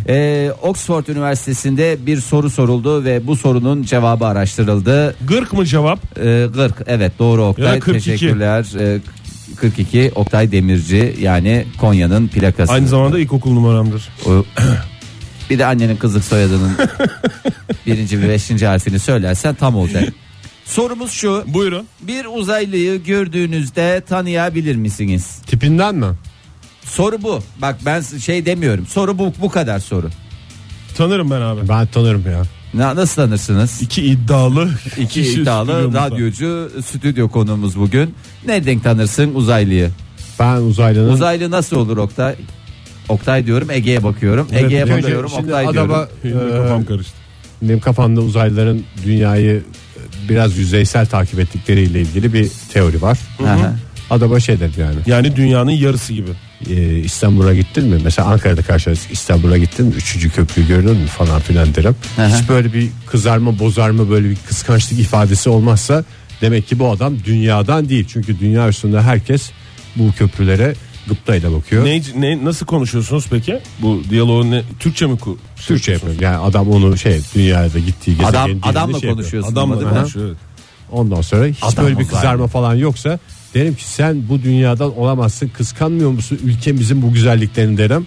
[0.08, 5.16] Ee, Oxford Üniversitesi'nde bir soru soruldu ve bu sorunun cevabı araştırıldı.
[5.28, 6.00] Gırk mı cevap?
[6.20, 8.04] Ee, 40 evet doğru Oktay da 42.
[8.12, 8.66] teşekkürler.
[8.80, 9.00] Ee,
[9.56, 12.74] 42 Oktay Demirci yani Konya'nın plakası.
[12.74, 14.10] Aynı zamanda ilkokul numaramdır.
[14.26, 14.46] O-
[15.50, 16.72] bir de annenin kızlık soyadının
[17.86, 20.14] birinci ve beşinci harfini söylersen tam olacak.
[20.66, 21.44] Sorumuz şu.
[21.48, 21.86] Buyurun.
[22.02, 25.42] Bir uzaylıyı gördüğünüzde tanıyabilir misiniz?
[25.48, 26.06] Tipinden mi?
[26.84, 27.44] Soru bu.
[27.62, 28.86] Bak ben şey demiyorum.
[28.88, 30.10] Soru bu bu kadar soru.
[30.98, 31.68] Tanırım ben abi.
[31.70, 32.42] Ben tanırım ya.
[32.74, 33.82] Na- Nasıl tanırsınız?
[33.82, 34.70] İki iddialı.
[34.98, 36.06] İki kişi iddialı stüdyomuzda.
[36.12, 38.16] radyocu stüdyo konuğumuz bugün.
[38.48, 39.90] Nereden tanırsın uzaylıyı?
[40.40, 42.36] Ben uzaylının Uzaylı nasıl olur Oktay?
[43.10, 44.48] Oktay diyorum Ege'ye bakıyorum.
[44.52, 46.42] Evet, Ege'ye önce bakıyorum şimdi Oktay adama- diyorum.
[46.42, 47.14] Benim de kafam karıştı.
[47.62, 49.64] benim kafamda uzaylıların dünyayı
[50.30, 53.18] biraz yüzeysel takip ettikleriyle ilgili bir teori var.
[53.44, 53.76] Aha.
[54.10, 54.96] Adama şey dedi yani.
[55.06, 56.30] Yani dünyanın yarısı gibi.
[56.70, 58.00] e, İstanbul'a gittin mi?
[58.04, 59.12] Mesela Ankara'da karşılaştık.
[59.12, 59.94] İstanbul'a gittin mi?
[59.94, 61.96] Üçüncü köprüyü gördün mü falan filan derim.
[62.18, 66.04] Hiç böyle bir kızarma bozarma böyle bir kıskançlık ifadesi olmazsa
[66.42, 68.06] demek ki bu adam dünyadan değil.
[68.14, 69.52] Çünkü dünya üstünde herkes
[69.96, 70.74] bu köprülere
[71.08, 71.86] gıptayla bakıyor.
[71.86, 73.60] Ne, ne, nasıl konuşuyorsunuz peki?
[73.82, 75.14] Bu diyaloğu ne, Türkçe mi?
[75.14, 76.16] ku- Türkçe yapıyor.
[76.22, 79.14] Yani adam onu şey dünyada gittiği gezegen Adam dilinde adamla şey yapıyor.
[79.14, 79.52] konuşuyorsun.
[79.52, 79.98] Adamla ama değil mi?
[80.00, 80.28] konuşuyor.
[80.28, 80.38] evet.
[80.92, 82.16] Ondan sonra hiç Adam böyle bir uzaylı.
[82.22, 83.20] kızarma falan yoksa
[83.54, 85.48] derim ki sen bu dünyadan olamazsın.
[85.48, 88.06] Kıskanmıyor musun ülkemizin bu güzelliklerini derim.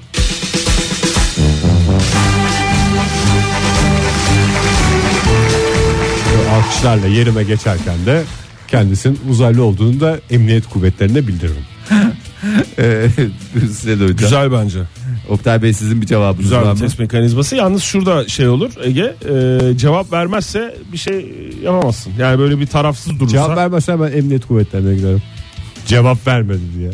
[6.34, 8.22] Ve alkışlarla yerime geçerken de
[8.68, 11.64] kendisinin uzaylı olduğunu da emniyet kuvvetlerine bildiririm.
[12.78, 13.06] Ee,
[13.60, 14.16] Size de hocam.
[14.16, 14.78] Güzel bence.
[15.28, 16.78] Oktay Bey sizin bir cevabınız Güzel var bir mı?
[16.86, 17.56] test mekanizması.
[17.56, 19.14] Yalnız şurada şey olur Ege
[19.72, 21.32] e, cevap vermezse bir şey
[21.64, 22.12] yapamazsın.
[22.18, 23.32] Yani böyle bir tarafsız durursa.
[23.32, 25.22] Cevap vermezse ben emniyet kuvvetlerine giderim.
[25.86, 26.90] Cevap vermedi diye.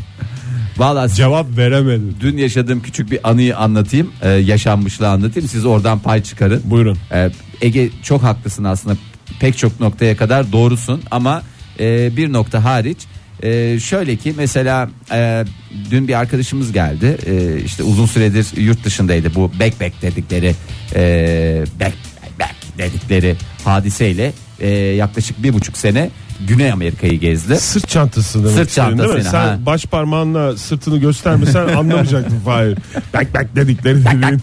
[0.77, 2.03] Vallahi Cevap veremedi.
[2.21, 4.11] dün yaşadığım küçük bir anıyı anlatayım.
[4.23, 5.49] Ee, yaşanmışlığı anlatayım.
[5.49, 6.63] Siz oradan pay çıkarın.
[6.65, 6.99] Buyurun.
[7.13, 7.31] Ee,
[7.61, 8.97] Ege çok haklısın aslında.
[9.41, 11.43] Pek çok noktaya kadar doğrusun ama
[11.81, 12.99] e, bir nokta hariç.
[13.43, 15.45] E, şöyle ki mesela e,
[15.91, 17.17] dün bir arkadaşımız geldi.
[17.27, 19.35] E, işte uzun süredir yurt dışındaydı.
[19.35, 20.55] Bu backpack dedikleri
[20.95, 21.95] e, back,
[22.41, 26.11] back dedikleri hadiseyle e, yaklaşık bir buçuk sene
[26.49, 27.57] Güney Amerika'yı gezdi.
[27.57, 28.97] Sırt çantası demek Sırt değil mi?
[28.99, 29.59] çantasıyla, Sen ha.
[29.67, 32.79] baş parmağınla sırtını göstermesen anlamayacaktın Fahir.
[33.15, 34.41] Bak bak dedikleri dediğin.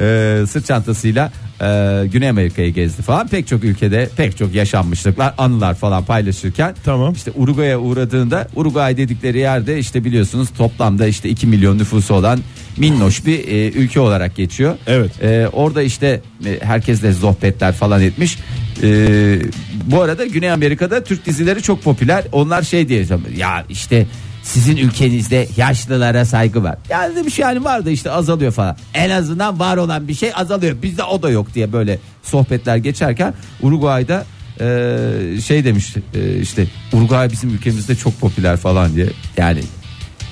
[0.00, 3.28] e, sırt çantasıyla e, Güney Amerika'yı gezdi falan.
[3.28, 7.12] Pek çok ülkede pek çok yaşanmışlıklar, anılar falan paylaşırken Tamam.
[7.12, 12.40] işte Uruguay'a uğradığında Uruguay dedikleri yerde işte biliyorsunuz toplamda işte 2 milyon nüfusu olan
[12.76, 14.76] minnoş bir e, ülke olarak geçiyor.
[14.86, 15.22] Evet.
[15.22, 18.38] E, orada işte e, herkesle sohbetler falan etmiş.
[18.82, 19.40] E,
[19.84, 22.24] bu arada Güney Amerika'da Türk dizileri çok popüler.
[22.32, 24.06] Onlar şey diye ya işte
[24.48, 26.76] sizin ülkenizde yaşlılara saygı var.
[26.90, 28.76] Yani demiş yani var da işte azalıyor falan.
[28.94, 30.76] En azından var olan bir şey azalıyor.
[30.82, 34.24] Bizde o da yok diye böyle sohbetler geçerken Uruguay'da
[34.60, 39.06] e, şey demiş e, işte Uruguay bizim ülkemizde çok popüler falan diye.
[39.36, 39.60] Yani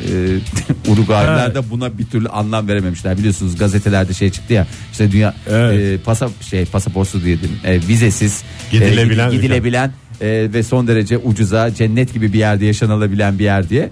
[0.00, 0.08] e,
[0.92, 3.18] Uruguaylılar da buna bir türlü anlam verememişler.
[3.18, 6.00] Biliyorsunuz gazetelerde şey çıktı ya işte dünya Evet.
[6.00, 11.18] e, pasa, şey pasaportsuz diyelim e, vizesiz Gidilebilen e, gidi- gidilebilen e, ve son derece
[11.18, 13.90] ucuza cennet gibi bir yerde yaşanılabilen bir yer diye.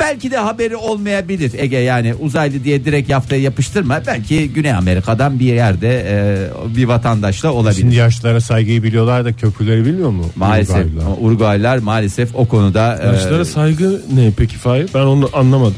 [0.00, 4.00] Belki de haberi olmayabilir Ege yani uzaylı diye direkt yaftaya yapıştırma.
[4.06, 7.80] Belki Güney Amerika'dan bir yerde e, bir vatandaşla olabilir.
[7.80, 10.24] Şimdi yaşlılara saygıyı biliyorlar da köprüleri bilmiyor mu?
[10.36, 10.86] maalesef
[11.20, 11.78] Uruguaylılar?
[11.78, 14.90] maalesef o konuda e, Yaşlara saygı ne peki Fahir?
[14.94, 15.76] Ben onu anlamadım.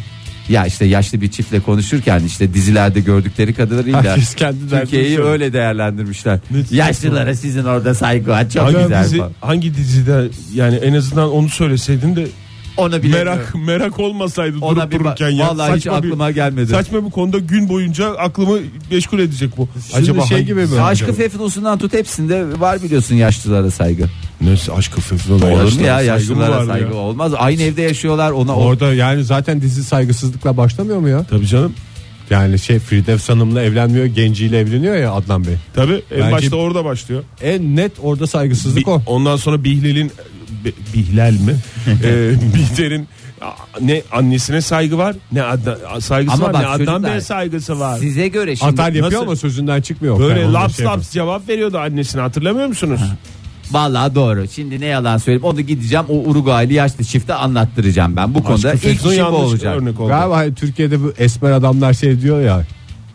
[0.49, 6.39] Ya işte yaşlı bir çiftle konuşurken işte dizilerde gördükleri kadarıyla Herkes kendi Türkiye'yi öyle değerlendirmişler.
[6.51, 9.05] Ne- Yaşlılara sizin orada saygı var çok hangi güzel.
[9.05, 9.33] dizi, falan.
[9.41, 12.27] hangi dizide yani en azından onu söyleseydin de
[12.77, 15.49] Onu bile merak merak olmasaydı Ona durup bir bak- dururken ya.
[15.49, 16.71] vallahi hiç bir- aklıma gelmedi.
[16.71, 18.59] Saçma bir konuda gün boyunca aklımı
[18.91, 19.69] meşgul edecek bu.
[19.95, 20.81] Şimdi şey hangi- gibi mi?
[20.81, 24.05] Aşkı Fefnusundan tut hepsinde var biliyorsun yaşlılara saygı.
[24.41, 27.01] Neyse aşkı olan Olur mu ya yaşlılara saygı ya?
[27.01, 27.33] olmaz.
[27.37, 31.25] Aynı evde yaşıyorlar ona o Orada yani zaten dizi saygısızlıkla başlamıyor mu ya?
[31.31, 31.75] Tabii canım.
[32.31, 35.55] Yani şey Firdevs Hanım'la evlenmiyor genciyle evleniyor ya Adnan Bey.
[35.75, 37.23] Tabii en Bence- başta orada başlıyor.
[37.43, 39.03] En net orada saygısızlık Bi- o.
[39.07, 40.13] ondan sonra Bihlal'in Bi-
[40.95, 41.57] Bihlal mi?
[42.05, 43.09] ee, Bihter'in
[43.81, 47.81] ne annesine saygı var ne Adnan, saygısı Ama var bak ne Adnan çocuklar, Bey'e saygısı
[47.81, 47.99] var.
[47.99, 50.19] Size göre şimdi Atar yapıyor nasıl- ama sözünden çıkmıyor.
[50.19, 51.01] Böyle onu laps şey yapayım.
[51.01, 53.01] laps cevap veriyordu annesine hatırlamıyor musunuz?
[53.71, 54.49] Vallahi doğru.
[54.49, 55.45] Şimdi ne yalan söyleyeyim.
[55.45, 58.35] Onu gideceğim o Uruguaylı yaşlı çifte anlattıracağım ben.
[58.35, 59.77] Bu konuda ilk Fethullah işim bu yanlış olacak.
[59.77, 60.09] örnek oldu.
[60.09, 62.65] Galiba hani Türkiye'de bu esmer adamlar şey diyor ya.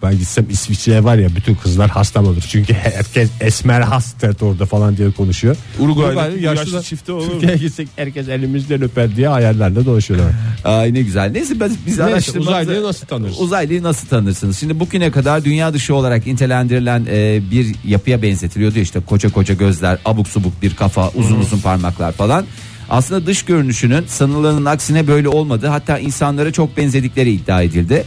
[0.03, 2.43] Ben gitsem İsviçre'ye var ya bütün kızlar hastam olur.
[2.49, 5.55] Çünkü herkes esmer hastır orada falan diye konuşuyor.
[5.79, 7.31] Uruguay'daki yaşlı da çifte olur?
[7.31, 10.31] Türkiye'ye gitsek herkes elimizden öper diye hayallerle dolaşıyorlar.
[10.63, 11.31] Ay ne güzel.
[11.31, 13.41] Neyse biz, biz araştırmamızı- uzaylıyı nasıl tanırsınız?
[13.41, 14.59] Uzaylıyı nasıl tanırsınız?
[14.59, 18.79] Şimdi bugüne kadar dünya dışı olarak nitelendirilen e, bir yapıya benzetiliyordu.
[18.79, 22.45] işte koca koca gözler, abuk subuk bir kafa, uzun uzun parmaklar falan.
[22.89, 25.67] Aslında dış görünüşünün sanılanın aksine böyle olmadı.
[25.67, 28.03] Hatta insanlara çok benzedikleri iddia edildi.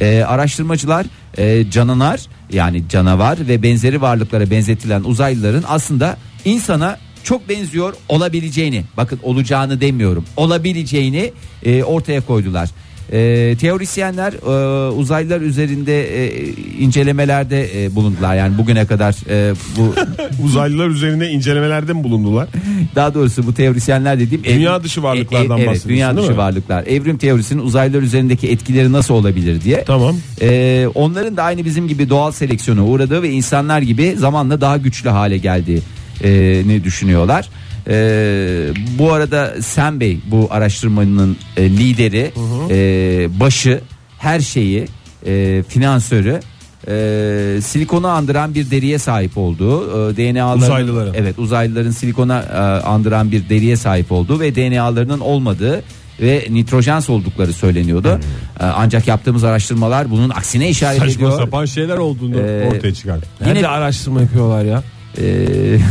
[0.00, 1.06] E, araştırmacılar
[1.38, 2.20] e, canavar
[2.52, 10.24] yani canavar ve benzeri varlıklara benzetilen uzaylıların aslında insana çok benziyor olabileceğini bakın olacağını demiyorum
[10.36, 11.32] olabileceğini
[11.64, 12.70] e, ortaya koydular.
[13.12, 19.94] E, teorisyenler e, uzaylılar üzerinde e, incelemelerde e, bulundular yani bugüne kadar e, bu
[20.44, 22.48] Uzaylılar üzerinde incelemelerde mi bulundular?
[22.94, 26.38] daha doğrusu bu teorisyenler dediğim Dünya dışı varlıklardan evet, bahsediyorsun, dünya değil dışı mi?
[26.38, 30.16] varlıklar evrim teorisinin uzaylılar üzerindeki etkileri nasıl olabilir diye Tamam.
[30.42, 35.10] Ee, onların da aynı bizim gibi doğal seleksiyona uğradığı ve insanlar gibi zamanla daha güçlü
[35.10, 37.48] hale geldiğini düşünüyorlar.
[37.88, 38.68] Ee,
[38.98, 42.32] bu arada Sen Bey bu araştırmanın e, lideri,
[42.70, 43.80] e, başı,
[44.18, 44.86] her şeyi,
[45.26, 46.40] e, finansörü.
[46.88, 51.14] e, silikonu andıran bir deriye sahip olduğu e, DNA'ların Uzaylıların.
[51.14, 55.82] evet uzaylıların silikona e, andıran bir deriye sahip olduğu ve DNA'larının olmadığı
[56.20, 58.20] ve nitrojen soldukları söyleniyordu.
[58.60, 61.32] E, ancak yaptığımız araştırmalar bunun aksine işaret Saçma ediyor.
[61.38, 63.26] sapan şeyler olduğunu Ee, ortaya çıkardı.
[63.46, 64.82] Yine- Yine araştırma yapıyorlar ya.
[65.18, 65.24] E,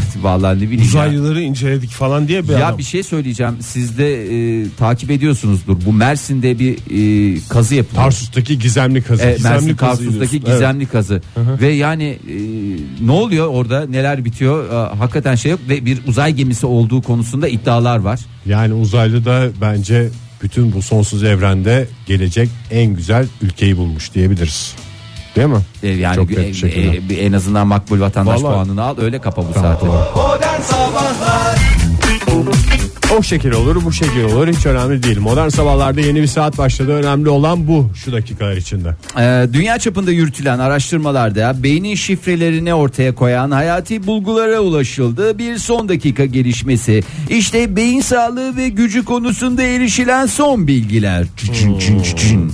[0.21, 0.81] vallahi ne bileyim.
[0.81, 0.88] ya.
[0.88, 2.77] Uzaylıları inceledik falan diye bir Ya adam.
[2.77, 3.53] bir şey söyleyeceğim.
[3.60, 4.23] Siz de
[4.62, 5.77] e, takip ediyorsunuzdur.
[5.86, 6.73] Bu Mersin'de bir
[7.36, 8.03] e, kazı yapılıyor.
[8.03, 9.23] Tarsus'taki gizemli kazı.
[9.23, 10.53] E, Gizemli Mersin kazı Tarsus'taki diyorsun.
[10.53, 11.21] gizemli kazı.
[11.62, 12.36] Ve yani e,
[13.05, 13.86] ne oluyor orada?
[13.88, 14.69] Neler bitiyor?
[14.69, 18.19] E, hakikaten şey yok ve bir uzay gemisi olduğu konusunda iddialar var.
[18.45, 20.10] Yani uzaylı da bence
[20.43, 24.75] bütün bu sonsuz evrende gelecek en güzel ülkeyi bulmuş diyebiliriz.
[25.36, 25.58] Değil mi?
[25.84, 26.98] E, yani Çok net e, bir şekilde.
[26.98, 28.54] e, bir en azından makbul vatandaş Vallahi.
[28.54, 29.86] puanını al öyle kapa bu saati.
[29.86, 31.60] Modern Sabahlar
[33.20, 35.20] O şekil olur bu şekil olur hiç önemli değil.
[35.20, 36.91] Modern sabahlarda yeni bir saat başladı.
[36.94, 38.96] Önemli olan bu şu dakikalar içinde.
[39.20, 45.38] Ee, dünya çapında yürütülen araştırmalarda beynin şifrelerini ortaya koyan hayati bulgulara ulaşıldı.
[45.38, 47.04] Bir son dakika gelişmesi.
[47.30, 51.26] İşte beyin sağlığı ve gücü konusunda erişilen son bilgiler.
[51.38, 52.52] Çın çın çın çın.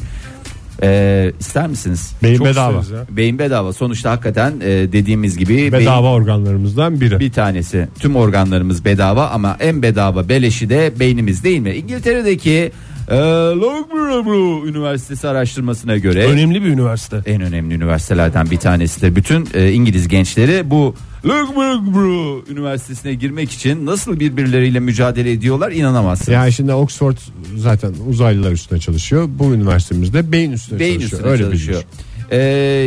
[0.84, 2.13] Ee, ister misiniz?
[2.24, 2.80] Beyin Çok bedava.
[2.82, 3.16] isteriz ya.
[3.18, 3.74] Beyin bedava.
[3.74, 7.20] Sonuçta hakikaten e, dediğimiz gibi Bedava organlarımızdan biri.
[7.20, 7.88] bir tanesi.
[8.00, 11.72] Tüm organlarımız bedava ama en bedava beleşi de beynimiz değil mi?
[11.74, 12.72] İngiltere'deki
[13.08, 13.15] e,
[13.56, 17.22] Loughborough Üniversitesi araştırmasına göre Önemli bir üniversite.
[17.26, 19.15] en önemli üniversitelerden bir tanesidir.
[19.15, 26.30] Bütün e, İngiliz gençleri bu Loughborough Üniversitesi'ne girmek için nasıl birbirleriyle mücadele ediyorlar inanamazsınız.
[26.30, 27.17] Yani şimdi Oxford
[27.58, 29.30] zaten uzaylılar üstüne çalışıyor.
[29.39, 31.12] Bu üniversitemizde beyin üstüne Beyin çalışıyor.
[31.20, 31.82] üstüne Öyle çalışıyor.
[31.82, 32.08] bilmiş.
[32.32, 32.38] Ee,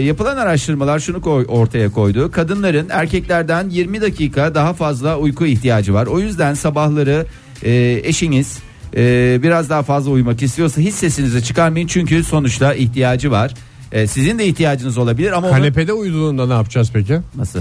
[0.07, 2.31] yapılan araştırmalar şunu koy- ortaya koydu.
[2.31, 6.07] Kadınların erkeklerden 20 dakika daha fazla uyku ihtiyacı var.
[6.07, 7.27] O yüzden sabahları
[7.65, 8.59] e, eşiniz
[8.97, 13.55] e, biraz daha fazla uyumak istiyorsa hiç sesinizi çıkarmayın çünkü sonuçta ihtiyacı var.
[13.93, 17.21] E, sizin de ihtiyacınız olabilir ama onu- Kanepede uyuduğunda ne yapacağız peki?
[17.37, 17.61] nasıl?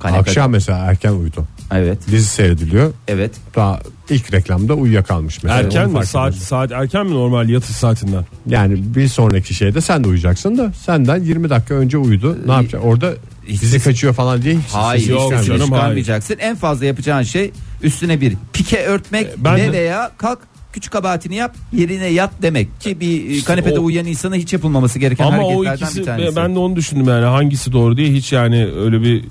[0.00, 1.44] Kanepe- Akşam mesela erken uyudu.
[1.74, 1.98] Evet.
[2.10, 2.92] Dizi seyrediliyor.
[3.08, 3.30] Evet.
[3.56, 5.60] Daha ilk reklamda uyuyakalmış mesela.
[5.60, 5.94] Erken Onu mi?
[5.94, 6.46] fark Saat ediyorsun.
[6.48, 8.24] saat erken mi normal yatış saatinden?
[8.46, 12.38] Yani bir sonraki şeyde sen de uyuyacaksın da senden 20 dakika önce uyudu.
[12.46, 12.88] Ne yapacaksın?
[12.88, 13.12] Orada
[13.48, 16.36] dizi kaçıyor falan diye hiç Hayır, sesi hiç yok sesini canım, çıkarmayacaksın.
[16.40, 17.50] En fazla yapacağın şey
[17.82, 20.38] üstüne bir pike örtmek ben ve veya kalk
[20.72, 24.98] küçük kabahatini yap yerine yat demek ki bir e, kanepede o- uyuyan insana hiç yapılmaması
[24.98, 26.36] gereken Ama o hareketlerden ikisi bir tanesi.
[26.36, 29.24] ben de onu düşündüm yani hangisi doğru diye hiç yani öyle bir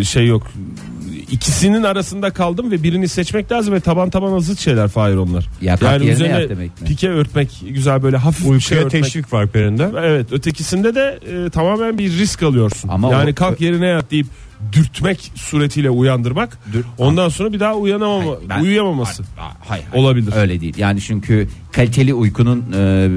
[0.00, 0.46] e, şey yok.
[1.34, 5.46] İkisinin arasında kaldım ve birini seçmek lazım ve taban tabana zıt şeyler Fahir onlar.
[5.62, 6.86] Ya kalk yani yerine üzerine demek mi?
[6.88, 9.04] pike örtmek güzel böyle hafif bir şey Uykuya örtmek.
[9.04, 9.90] teşvik var birinde.
[10.02, 12.88] Evet ötekisinde de e, tamamen bir risk alıyorsun.
[12.88, 14.26] Ama yani o- kalk yerine yat deyip
[14.72, 16.58] dürtmek suretiyle uyandırmak.
[16.72, 19.22] Dür- ondan sonra bir daha uyanamama, Hayır, ben- uyuyamaması.
[19.36, 20.04] Hayır, hayır, hayır.
[20.04, 20.32] Olabilir.
[20.36, 20.74] Öyle değil.
[20.78, 23.08] Yani çünkü kaliteli uykunun e,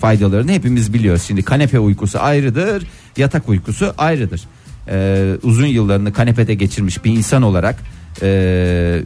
[0.00, 1.22] faydalarını hepimiz biliyoruz.
[1.26, 2.84] Şimdi kanepe uykusu ayrıdır,
[3.16, 4.40] yatak uykusu ayrıdır.
[4.88, 7.76] E, uzun yıllarını kanepede geçirmiş bir insan olarak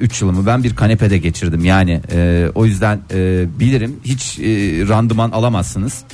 [0.00, 1.64] 3 yılımı ben bir kanepede geçirdim.
[1.64, 4.42] Yani e, o yüzden e, bilirim hiç e,
[4.88, 6.04] randıman alamazsınız.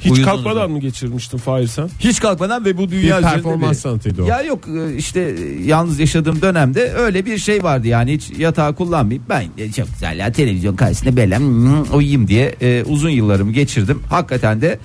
[0.00, 1.88] Hiç Uyudunuz kalkmadan mı geçirmiştin Fahir sen?
[2.00, 4.26] Hiç kalkmadan ve bu Bir dünya üzerinde performans bir- sanatıydı o.
[4.26, 8.74] Ya yok e, işte e, yalnız yaşadığım dönemde öyle bir şey vardı yani hiç yatağı
[8.74, 9.24] kullanmayayım.
[9.28, 14.02] Ben e, çok güzel ya televizyon karşısında böyle hmm, uyuyayım diye e, uzun yıllarımı geçirdim.
[14.10, 14.78] Hakikaten de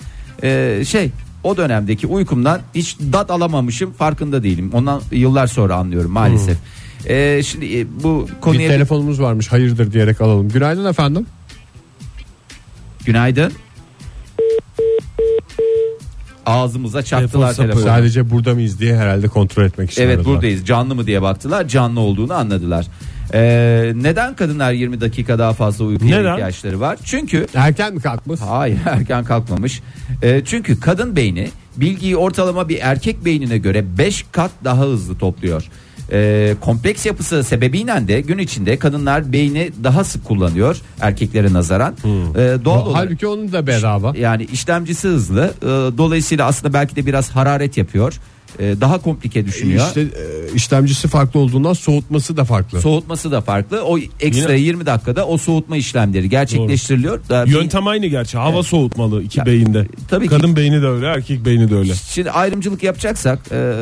[0.43, 1.11] e, şey
[1.43, 4.69] o dönemdeki uykumdan hiç dat alamamışım farkında değilim.
[4.73, 6.57] Ondan yıllar sonra anlıyorum maalesef.
[7.05, 10.49] E, şimdi e, bu Bir konuya telefonumuz varmış hayırdır diyerek alalım.
[10.49, 11.25] Günaydın efendim.
[13.05, 13.51] günaydın.
[16.45, 17.83] Ağzımıza çaktılar telefonu.
[17.83, 20.01] Sadece burada mıyız diye herhalde kontrol etmek için.
[20.01, 20.35] Evet aradılar.
[20.35, 22.87] buradayız canlı mı diye baktılar canlı olduğunu anladılar.
[23.33, 26.31] Ee, neden kadınlar 20 dakika daha fazla uykuya Neden?
[26.33, 26.97] ihtiyaçları var?
[27.03, 28.39] Çünkü Erken mi kalkmış?
[28.39, 29.81] hayır erken kalkmamış.
[30.23, 35.63] Ee, çünkü kadın beyni bilgiyi ortalama bir erkek beynine göre 5 kat daha hızlı topluyor.
[36.11, 41.93] Ee, kompleks yapısı sebebiyle de gün içinde kadınlar beyni daha sık kullanıyor erkeklere nazaran.
[41.93, 44.13] Ee, doğal olarak Halbuki onun da bedava.
[44.17, 45.53] yani işlemcisi hızlı.
[45.61, 45.65] Ee,
[45.97, 48.13] dolayısıyla aslında belki de biraz hararet yapıyor.
[48.59, 49.87] Ee, daha komplike düşünüyor.
[49.87, 50.07] İşte e,
[50.55, 52.81] işlemcisi farklı olduğundan soğutması da farklı.
[52.81, 53.83] Soğutması da farklı.
[53.83, 57.19] O ekstra Yine- 20 dakikada o soğutma işlemleri gerçekleştiriliyor.
[57.29, 58.37] Da bir- Yöntem aynı gerçi.
[58.37, 58.65] Hava Evet.
[58.65, 59.87] soğutmalı iki Ya, beyinde.
[60.09, 60.35] tabii ki.
[60.35, 61.93] Kadın beyni de öyle, erkek beyni de öyle.
[61.95, 63.73] Şimdi ayrımcılık yapacaksak e,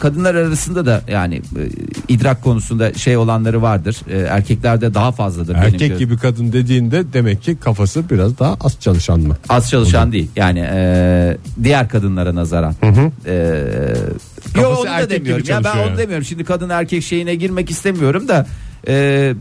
[0.00, 1.42] kadınlar arasında da yani e,
[2.08, 3.96] idrak konusunda şey olanları vardır.
[4.10, 5.54] E, erkeklerde daha fazladır.
[5.54, 5.98] benim Erkek gördüğüm.
[5.98, 9.36] gibi kadın dediğinde demek ki kafası biraz daha az çalışan mı?
[9.48, 10.28] az çalışan değil.
[10.36, 12.74] Yani e, diğer kadınlara nazaran.
[13.26, 13.32] E,
[14.56, 15.44] yo, Kafası onu da demiyorum.
[15.48, 16.24] Ya ben onu demiyorum.
[16.24, 18.46] Şimdi kadın erkek şeyine girmek istemiyorum da
[18.88, 19.34] e,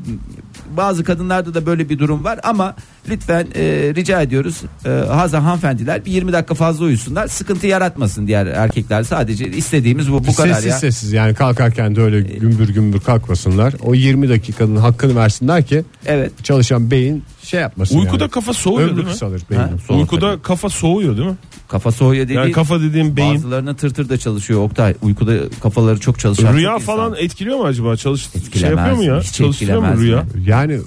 [0.77, 2.75] bazı kadınlarda da böyle bir durum var ama
[3.09, 3.63] lütfen e,
[3.95, 9.47] rica ediyoruz e, Hazan hanımefendiler bir 20 dakika fazla uyusunlar sıkıntı yaratmasın diğer erkekler sadece
[9.47, 10.77] istediğimiz bu bu kadar sessiz ya.
[10.77, 13.73] sessiz yani kalkarken de öyle gümbür gümbür kalkmasınlar.
[13.83, 16.31] O 20 dakikanın hakkını versinler ki Evet.
[16.43, 18.31] çalışan beyin şey yapmasın Uykuda yani.
[18.31, 19.11] kafa soğuyor Ömrü değil mi?
[19.13, 19.45] kısalır Ha,
[19.89, 19.99] beynin.
[20.01, 20.41] Uykuda tabii.
[20.41, 21.35] kafa soğuyor değil mi?
[21.67, 23.35] kafa soğuyor dediği Yani kafa dediğim beyin.
[23.35, 25.33] bazılarının tır tır da çalışıyor Oktay uykuda
[25.63, 26.95] kafaları çok çalışan Rüya çok insan.
[26.95, 27.97] falan etkiliyor mu acaba?
[27.97, 29.19] Çalış şey Etkilemez, yapıyor mu ya?
[29.21, 30.17] hiç Çalıştırıyor mu rüya?
[30.17, 30.25] ya.
[30.45, 30.79] Yani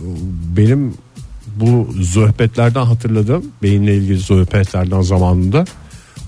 [0.56, 0.94] benim
[1.56, 5.64] bu sohbetlerden hatırladığım beyinle ilgili sohbetlerden zamanında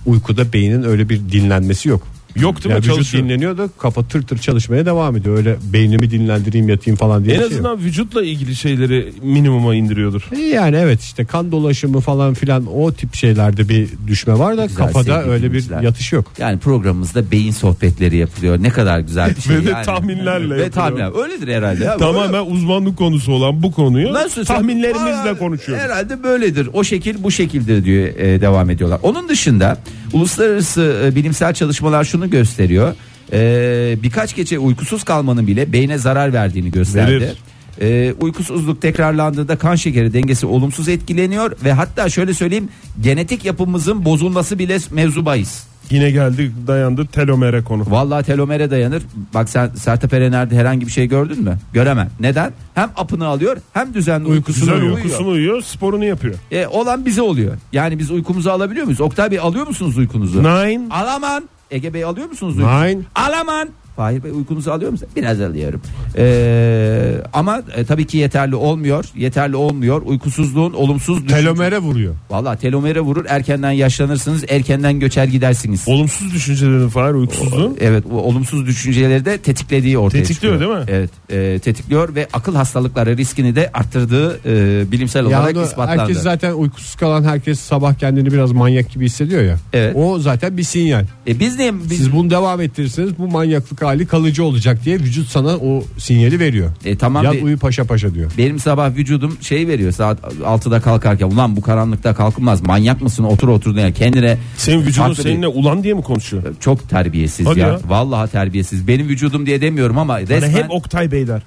[0.06, 2.02] uykuda beynin öyle bir dinlenmesi yok.
[2.40, 2.82] Yok değil Yani mi?
[2.82, 3.24] vücut Çalışıyor.
[3.24, 5.36] dinleniyor da kafa tır tır çalışmaya devam ediyor.
[5.36, 7.52] Öyle beynimi dinlendireyim yatayım falan diye En şey yok.
[7.52, 10.22] azından vücutla ilgili şeyleri minimuma indiriyordur.
[10.52, 14.76] Yani evet işte kan dolaşımı falan filan o tip şeylerde bir düşme var da Güzel
[14.86, 16.32] kafada öyle bir yatış yok.
[16.38, 18.62] Yani programımızda beyin sohbetleri yapılıyor.
[18.62, 19.56] Ne kadar güzel bir şey.
[19.56, 19.84] Ve yani.
[19.84, 21.22] tahminlerle Ve tahminler.
[21.24, 21.84] Öyledir herhalde.
[21.84, 21.96] ya.
[21.96, 25.84] Tamamen uzmanlık konusu olan bu konuyu Nasıl tahminlerimizle konuşuyoruz.
[25.84, 26.68] Herhalde böyledir.
[26.72, 29.00] O şekil bu şekildir diyor e, devam ediyorlar.
[29.02, 29.78] Onun dışında
[30.16, 32.94] uluslararası e, bilimsel çalışmalar şunu gösteriyor.
[33.32, 37.12] E, birkaç gece uykusuz kalmanın bile beyne zarar verdiğini gösterdi.
[37.12, 37.36] Verir.
[37.80, 42.68] E, uykusuzluk tekrarlandığında kan şekeri dengesi olumsuz etkileniyor ve hatta şöyle söyleyeyim
[43.00, 45.62] genetik yapımızın bozulması bile mevzu bahis.
[45.90, 47.84] Yine geldi dayandı telomere konu.
[47.88, 49.02] Vallahi telomere dayanır.
[49.34, 51.58] Bak sen Sertab Erener'de herhangi bir şey gördün mü?
[51.72, 52.10] Göremem.
[52.20, 52.52] Neden?
[52.74, 54.96] Hem apını alıyor hem düzenli uykusunu Güzel uyuyor.
[54.96, 56.34] uykusunu uyuyor sporunu yapıyor.
[56.50, 57.56] E, olan bize oluyor.
[57.72, 59.00] Yani biz uykumuzu alabiliyor muyuz?
[59.00, 60.38] Oktay Bey alıyor musunuz uykunuzu?
[60.42, 60.80] Nine.
[60.90, 61.48] Alaman.
[61.70, 62.84] Ege Bey alıyor musunuz uykunuzu?
[62.84, 62.98] Nine.
[63.14, 63.68] Alaman.
[63.96, 65.12] Fahir Bey uykunuzu alıyor musunuz?
[65.16, 65.80] Biraz alıyorum.
[66.16, 69.04] Ee, ama e, tabii ki yeterli olmuyor.
[69.16, 70.02] Yeterli olmuyor.
[70.04, 72.14] Uykusuzluğun olumsuz düşünce- Telomere vuruyor.
[72.30, 73.24] Valla telomere vurur.
[73.28, 74.44] Erkenden yaşlanırsınız.
[74.48, 75.84] Erkenden göçer gidersiniz.
[75.86, 77.76] Olumsuz düşüncelerin falan uykusuzluğun.
[77.80, 80.76] Evet o olumsuz düşünceleri de tetiklediği ortaya Tetikliyor çıkıyor.
[80.76, 80.92] değil mi?
[80.96, 81.10] Evet
[81.54, 86.00] e, tetikliyor ve akıl hastalıkları riskini de arttırdığı e, bilimsel olarak Yani ispatlandı.
[86.00, 89.58] herkes zaten uykusuz kalan herkes sabah kendini biraz manyak gibi hissediyor ya.
[89.72, 89.96] Evet.
[89.96, 91.04] O zaten bir sinyal.
[91.26, 95.28] E, biz niye biz, Siz bunu devam ettirirseniz bu manyaklık hali kalıcı olacak diye vücut
[95.28, 96.70] sana o sinyali veriyor.
[96.84, 98.30] E, tamam Yat uyu paşa paşa diyor.
[98.38, 103.48] benim sabah vücudum şey veriyor saat 6'da kalkarken ulan bu karanlıkta kalkılmaz manyak mısın otur
[103.48, 106.42] otur diye kendine Senin vücudun bir- seninle ulan diye mi konuşuyor?
[106.60, 107.66] çok terbiyesiz Hadi ya.
[107.68, 107.78] ya.
[107.88, 108.88] Vallahi terbiyesiz.
[108.88, 111.42] Benim vücudum diye demiyorum ama resmen hep Oktay Bey der.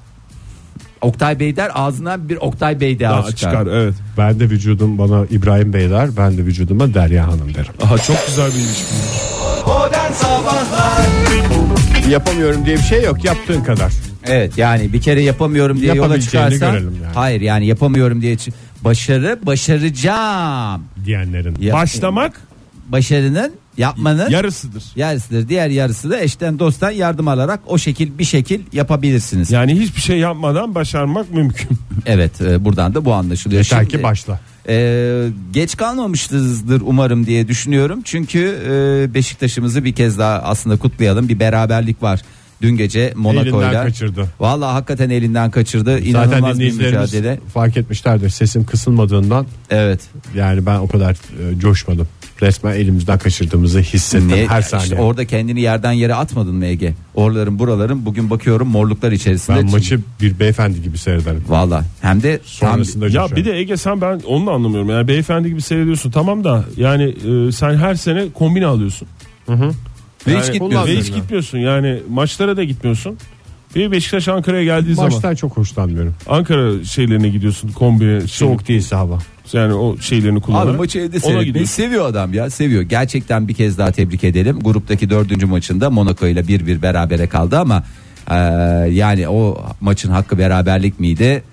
[1.01, 3.51] Oktay Bey der ağzından bir Oktay Bey Daha daha çıkar.
[3.51, 3.67] çıkar.
[3.67, 3.93] evet.
[4.17, 6.09] Ben de vücudum bana İbrahim Bey der.
[6.17, 7.73] Ben de vücuduma Derya Hanım derim.
[7.83, 9.38] Aha çok güzel bir ilişki.
[12.09, 13.25] Yapamıyorum diye bir şey yok.
[13.25, 13.91] Yaptığın kadar.
[14.25, 17.13] Evet yani bir kere yapamıyorum diye yola Yapabileceğini çıkarsan görelim yani.
[17.13, 20.83] hayır yani yapamıyorum diye çı- başarı başaracağım.
[21.05, 21.55] Diyenlerin.
[21.61, 22.41] Ya- Başlamak
[22.89, 24.83] başarının yapmanın yarısıdır.
[24.95, 25.49] yarısıdır.
[25.49, 29.51] Diğer yarısı da eşten dosttan yardım alarak o şekil bir şekil yapabilirsiniz.
[29.51, 31.69] Yani hiçbir şey yapmadan başarmak mümkün.
[32.05, 33.63] Evet e, buradan da bu anlaşılıyor.
[33.63, 34.39] Yeter Şimdi, ki başla.
[34.69, 37.99] E, geç kalmamışızdır umarım diye düşünüyorum.
[38.03, 41.29] Çünkü e, Beşiktaş'ımızı bir kez daha aslında kutlayalım.
[41.29, 42.21] Bir beraberlik var.
[42.61, 43.67] Dün gece Monaco'yla.
[43.67, 44.25] Elinden kaçırdı.
[44.39, 45.99] Vallahi hakikaten elinden kaçırdı.
[45.99, 47.39] İnanılmaz Zaten bir mücadele.
[47.53, 48.29] fark etmişlerdir.
[48.29, 49.99] Sesim kısılmadığından Evet.
[50.35, 52.07] yani ben o kadar e, coşmadım.
[52.41, 54.47] Resmen elimizden kaçırdığımızı hissettim Niye?
[54.47, 54.99] her İşte saniye.
[54.99, 56.93] orada kendini yerden yere atmadın mı Ege?
[57.15, 59.57] Oraların buraların bugün bakıyorum morluklar içerisinde.
[59.57, 61.43] ben maçı bir beyefendi gibi seyrederim.
[61.47, 63.35] Valla hem de tam Sonrasında Ya coşuyorum.
[63.35, 64.89] bir de Ege sen ben onu da anlamıyorum.
[64.89, 67.03] Yani beyefendi gibi seyrediyorsun tamam da yani
[67.47, 69.07] e, sen her sene kombine alıyorsun.
[70.27, 70.87] ve hiç gitmiyorsun.
[70.87, 73.17] Ve hiç gitmiyorsun yani maçlara da gitmiyorsun.
[73.75, 76.15] Bir Beşiktaş Ankara'ya geldiği zaman Maçtan çok hoşlanmıyorum.
[76.27, 79.19] Ankara şeylerine gidiyorsun kombine Soğuk değilse hava.
[79.53, 80.69] yani o şeylerini kullanarak.
[80.69, 82.81] Abi maçı evde Ona seyretmeyi seviyor adam ya seviyor.
[82.81, 84.59] Gerçekten bir kez daha tebrik edelim.
[84.59, 87.83] Gruptaki dördüncü maçında Monaco ile bir bir berabere kaldı ama
[88.31, 88.35] e,
[88.91, 91.43] yani o maçın hakkı beraberlik miydi?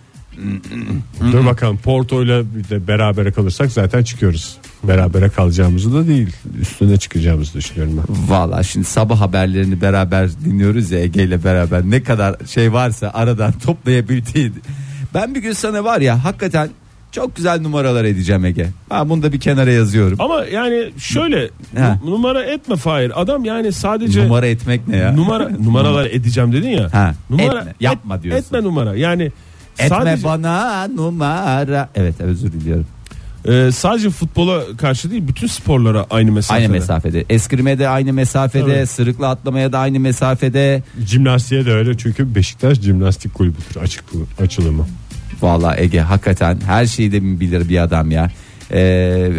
[1.33, 4.57] Dur bakalım Porto ile bir de berabere kalırsak zaten çıkıyoruz.
[4.88, 6.29] Berabere kalacağımızı da değil.
[6.61, 8.31] Üstüne çıkacağımızı düşünüyorum ben.
[8.31, 13.53] Valla şimdi sabah haberlerini beraber dinliyoruz ya Ege ile beraber ne kadar şey varsa aradan
[13.64, 14.53] toplayabildiği.
[15.14, 16.68] Ben bir gün sana var ya hakikaten
[17.12, 18.66] çok güzel numaralar edeceğim Ege.
[18.90, 20.20] Ben bunu da bir kenara yazıyorum.
[20.20, 22.01] Ama yani şöyle Ha.
[22.05, 23.20] nu- numara etme Fahir.
[23.22, 25.12] Adam yani sadece Numara etmek ne ya?
[25.12, 26.88] numara numaralar edeceğim dedin ya.
[26.94, 28.44] Ha, Numara etme, yapma diyorsun.
[28.44, 28.96] Etme numara.
[28.96, 29.22] Yani
[29.79, 31.88] Etme sadece bana numara.
[31.94, 32.87] Evet özür diliyorum.
[33.46, 36.62] E, sadece futbola karşı değil bütün sporlara aynı mesafede.
[36.62, 37.24] Aynı mesafede.
[37.30, 38.76] Eskrime de aynı mesafede.
[38.76, 38.87] Tabii.
[38.87, 40.82] Sırıkla atlamaya da aynı mesafede.
[41.06, 44.04] Jimnastiğe de öyle çünkü Beşiktaş jimnastik kulübüdür açık
[44.40, 44.87] açılımı.
[45.42, 48.30] Vallahi Ege hakikaten her şeyi de bilir bir adam ya.
[48.70, 48.78] Ee,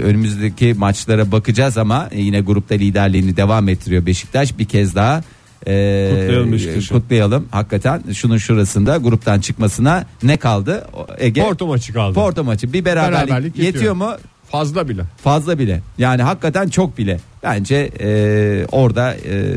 [0.04, 5.24] önümüzdeki maçlara bakacağız ama yine grupta liderliğini devam ettiriyor Beşiktaş bir kez daha.
[5.68, 6.94] Ee, Kutlayalım Beşiktaş'ı.
[6.94, 11.42] Kutlayalım hakikaten şunun şurasında gruptan çıkmasına ne kaldı Ege?
[11.42, 12.14] Porto maçı kaldı.
[12.14, 13.74] Porto maçı bir beraberlik, Beraberlik yetiyor.
[13.74, 13.94] yetiyor.
[13.94, 14.12] mu?
[14.52, 15.02] Fazla bile.
[15.24, 15.82] Fazla bile.
[15.98, 17.20] Yani hakikaten çok bile.
[17.44, 19.56] Bence e, orada e,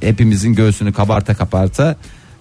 [0.00, 1.96] hepimizin göğsünü kabarta kabarta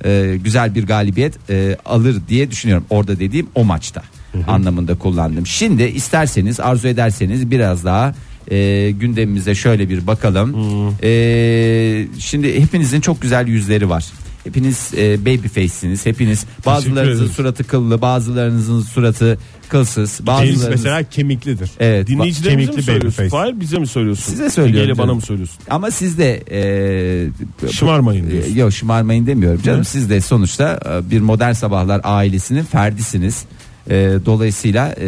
[0.06, 2.86] e, güzel bir galibiyet e, alır diye düşünüyorum.
[2.90, 4.02] Orada dediğim o maçta
[4.48, 5.48] anlamında kullandım.
[5.48, 8.14] Şimdi isterseniz arzu ederseniz biraz daha
[8.52, 10.56] e, gündemimize şöyle bir bakalım.
[11.04, 14.06] E, şimdi hepinizin çok güzel yüzleri var.
[14.44, 16.06] Hepiniz e, baby face'siniz.
[16.06, 19.38] Hepiniz bazılarınızın suratı kıllı, bazılarınızın suratı
[19.70, 21.72] kılsız, bazılarınız mesela kemiklidir.
[21.80, 22.08] Evet.
[22.08, 23.24] Dinleyicilerimize mi söylüyorsun?
[23.24, 23.30] babyface.
[23.30, 24.32] Fahir bize mi söylüyorsun?
[24.32, 25.16] Size söylüyorum Ege'yle bana canım.
[25.16, 25.58] mı söylüyorsun?
[25.70, 28.56] Ama siz de e, Şımarmayın e, diyorsun.
[28.56, 29.86] Yok şımarmayın demiyorum canım.
[29.86, 33.46] Siz de sonuçta e, bir modern sabahlar ailesinin ferdisiniz.
[33.90, 33.94] E,
[34.26, 35.08] dolayısıyla e,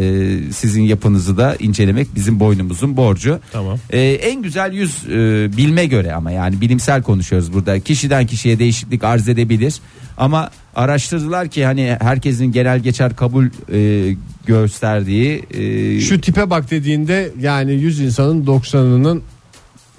[0.52, 3.40] sizin yapınızı da incelemek bizim boynumuzun borcu.
[3.52, 3.78] Tamam.
[3.90, 5.12] E, en güzel yüz e,
[5.58, 7.80] bilme göre ama yani bilimsel konuşuyoruz burada.
[7.80, 9.76] Kişiden kişiye değişiklik arz edebilir.
[10.18, 17.32] Ama araştırdılar ki hani herkesin genel geçer kabul e, gösterdiği e, Şu tipe bak dediğinde
[17.40, 19.22] yani 100 insanın 90'ının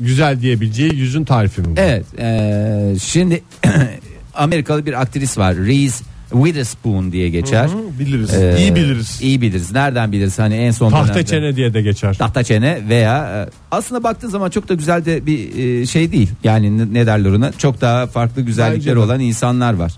[0.01, 1.67] güzel diyebileceği yüzün tarifi mi?
[1.67, 1.81] bu?
[1.81, 2.05] Evet.
[2.19, 3.43] eee, şimdi
[4.35, 5.57] Amerikalı bir aktris var.
[5.57, 6.05] Reese
[6.35, 7.69] Witherspoon diye geçer.
[7.69, 8.33] Hı, biliriz.
[8.33, 9.19] Eee, İyi biliriz.
[9.23, 9.73] İyi biliriz.
[9.73, 10.39] Nereden biliriz?
[10.39, 12.15] Hani en son Tahta dönemde- çene diye de geçer.
[12.15, 16.31] Tahta çene veya e, aslında baktığın zaman çok da güzel de bir e, şey değil.
[16.45, 17.53] Yani ne- derler ona?
[17.53, 19.93] Çok daha farklı güzellikleri olan insanlar var.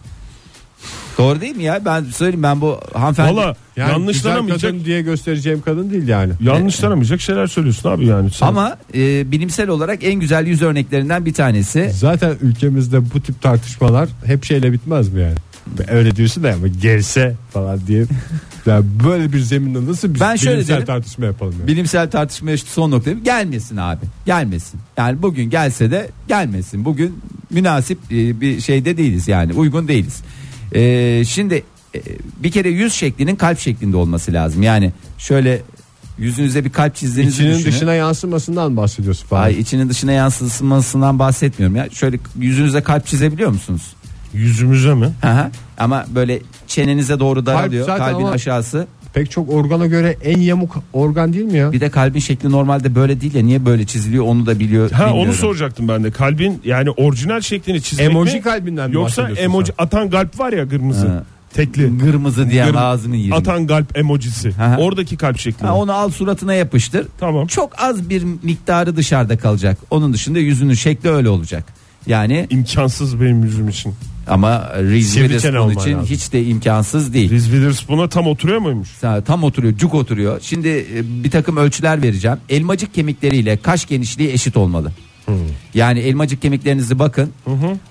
[1.18, 1.80] Doğru değil mi ya?
[1.84, 6.32] Ben söyleyeyim ben bu hanımefendi Valla Yani yanlışlanamayacak diye göstereceğim kadın değil yani.
[6.40, 8.30] yanlışlanamayacak şeyler söylüyorsun abi yani.
[8.30, 11.90] Sen- ama e, bilimsel olarak en güzel yüz örneklerinden bir tanesi.
[11.94, 15.34] Zaten ülkemizde bu tip tartışmalar hep şeyle bitmez mi yani?
[15.88, 18.04] Öyle diyorsun da ama gelse falan diye.
[18.66, 20.86] Yani böyle bir zeminde nasıl bir Ben şöyle bilimsel derim.
[20.86, 21.66] tartışma yapalım yani?
[21.68, 23.24] Bilimsel tartışmaya işte son noktayım.
[23.24, 24.04] Gelmesin abi.
[24.26, 24.80] Gelmesin.
[24.96, 26.84] Yani bugün gelse de gelmesin.
[26.84, 27.18] Bugün
[27.50, 29.52] münasip e, bir şeyde değiliz yani.
[29.52, 30.22] Uygun değiliz.
[30.74, 31.62] E, şimdi
[31.94, 32.00] e,
[32.42, 34.62] bir kere yüz şeklinin kalp şeklinde olması lazım.
[34.62, 35.62] Yani şöyle
[36.18, 37.72] yüzünüze bir kalp çizdiğinizi İçinin düşünün.
[37.72, 39.42] dışına yansımasından bahsediyorsun falan.
[39.42, 41.88] Ay içinin dışına yansımasından bahsetmiyorum ya.
[41.90, 43.82] Şöyle yüzünüze kalp çizebiliyor musunuz?
[44.34, 45.06] Yüzümüze mi?
[45.22, 45.50] Hı.
[45.78, 47.86] Ama böyle çenenize doğru daralıyor.
[47.86, 48.86] zaten Kalbin ama- aşağısı.
[49.14, 51.72] Pek çok organa göre en yamuk organ değil mi ya?
[51.72, 53.42] Bir de kalbin şekli normalde böyle değil ya.
[53.42, 54.90] Niye böyle çiziliyor onu da biliyor.
[54.90, 55.28] Ha bilmiyorum.
[55.28, 56.10] onu soracaktım ben de.
[56.10, 58.42] Kalbin yani orijinal şeklini çizmek Emoji mi?
[58.42, 59.84] kalbinden mi Yoksa bahsediyorsun emoji sen?
[59.84, 61.08] atan kalp var ya kırmızı.
[61.08, 61.24] Ha.
[61.54, 61.98] Tekli.
[61.98, 63.32] Kırmızı diyen Gır- ağzını yerim.
[63.32, 64.48] Atan kalp emojisi.
[64.60, 64.76] Aha.
[64.76, 65.66] Oradaki kalp şekli.
[65.66, 67.06] Ha, onu al suratına yapıştır.
[67.20, 67.46] Tamam.
[67.46, 69.78] Çok az bir miktarı dışarıda kalacak.
[69.90, 71.64] Onun dışında yüzünün şekli öyle olacak.
[72.06, 73.94] Yani İmkansız benim yüzüm için.
[74.26, 76.14] Ama Reese Sivri çene Witherspoon için lazım.
[76.14, 77.30] hiç de imkansız değil.
[77.30, 78.88] Reese Witherspoon'a tam oturuyor muymuş?
[79.26, 80.40] Tam oturuyor, cuk oturuyor.
[80.42, 82.38] Şimdi e, bir takım ölçüler vereceğim.
[82.48, 84.92] Elmacık kemikleriyle kaş genişliği eşit olmalı.
[85.26, 85.34] Hmm.
[85.74, 87.30] Yani elmacık kemiklerinizi bakın.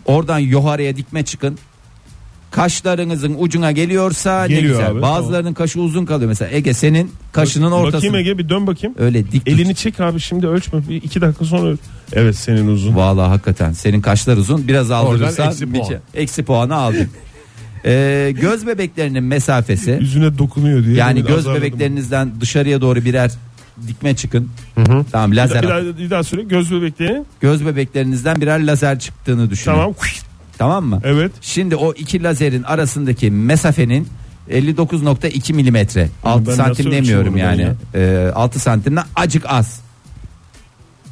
[0.05, 1.57] Oradan yukarıya dikme çıkın.
[2.55, 4.91] Kaşlarınızın ucuna geliyorsa ne Geliyor güzel.
[4.91, 6.27] abi, Bazılarının kaşı uzun kalıyor.
[6.29, 7.93] Mesela Ege senin kaşının ortası.
[7.97, 8.95] Bakayım Ege bir dön bakayım.
[8.99, 9.47] Öyle dik tut.
[9.47, 10.79] Elini çek abi şimdi ölçme.
[10.89, 11.77] Bir iki dakika sonra öl-
[12.13, 12.95] Evet senin uzun.
[12.95, 15.87] Vallahi hakikaten senin kaşlar uzun biraz aldırırsan eksi bir puan.
[15.87, 17.07] şey- eksi puanı aldın.
[17.87, 20.95] Ee, göz bebeklerinin mesafesi Yüzüne dokunuyor diye.
[20.95, 21.63] yani göz azarladım.
[21.63, 23.31] bebeklerinizden dışarıya doğru birer
[23.87, 24.49] dikme çıkın.
[25.11, 25.63] Tamam lazer.
[25.63, 27.23] Bir daha, bir daha söyle göz bebekleri.
[27.41, 29.75] Göz bebeklerinden birer lazer çıktığını düşünün.
[29.75, 29.93] Tamam.
[30.57, 31.01] Tamam mı?
[31.03, 31.31] Evet.
[31.41, 34.07] Şimdi o iki lazerin arasındaki mesafenin
[34.51, 36.09] 59.2 milimetre.
[36.23, 37.73] 6 ben santim nasıl demiyorum ölçüyorum yani.
[37.95, 39.79] Ee, 6 santimden acık az.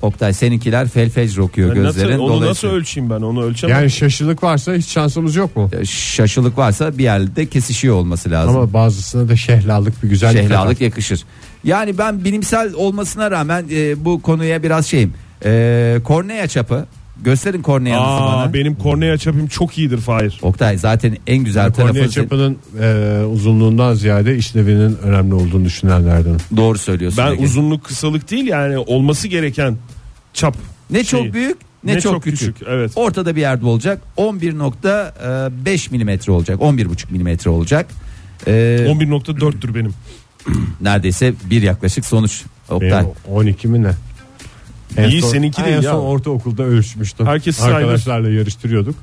[0.02, 2.20] Oktay seninkiler felfecr okuyor Ben nasıl, gözlerin.
[2.20, 3.76] onu nasıl Dolayısıyla ölçeyim ben onu ölçemem.
[3.78, 5.70] Yani şaşılık varsa hiç şansımız yok mu?
[5.90, 8.56] şaşılık varsa bir yerde kesişiyor olması lazım.
[8.58, 10.86] Ama bazısına da şehlalık bir güzellik Şehlalık kadar.
[10.86, 11.24] yakışır.
[11.64, 15.14] Yani ben bilimsel olmasına rağmen e, bu konuya biraz şeyim.
[15.46, 16.86] E, kornea çapı.
[17.24, 18.54] Gösterin korneanızı Aa, bana.
[18.54, 20.40] benim kornea çapım çok iyidir Fahir.
[20.42, 26.38] Oktay zaten en güzel tarafı kornea çapının e, uzunluğundan ziyade işlevinin önemli olduğunu düşünenlerden.
[26.58, 27.24] doğru söylüyorsun.
[27.26, 27.44] Ben Ege.
[27.44, 29.78] uzunluk kısalık değil yani olması gereken
[30.34, 30.56] çap.
[30.90, 31.34] ne çok şeyi.
[31.34, 32.56] büyük ne, çok, küçük.
[32.68, 32.92] Evet.
[32.96, 34.02] Ortada bir yerde olacak.
[34.18, 36.60] 11.5 milimetre olacak.
[36.62, 37.88] 11.5 milimetre olacak.
[38.48, 39.94] E, 11.4'tür benim.
[40.82, 42.42] neredeyse bir yaklaşık sonuç.
[42.70, 42.92] Oktay.
[42.92, 43.92] Benim 12 mi ne?
[44.98, 45.92] İyi, seninki en değil ya.
[45.92, 47.26] son ortaokulda ölçmüştüm.
[47.28, 48.96] Herkes sırayla- Arkadaşlarla yarıştırıyorduk.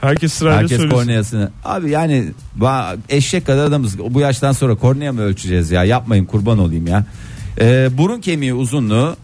[0.00, 0.96] Herkes sırayla Herkes söylesin.
[0.96, 1.50] korneasını.
[1.64, 2.24] Abi yani
[2.60, 3.98] ba- eşek kadar adamız.
[3.98, 5.84] Bu yaştan sonra kornea mı ölçeceğiz ya?
[5.84, 7.06] Yapmayın kurban olayım ya.
[7.60, 9.16] Ee, burun kemiği uzunluğu.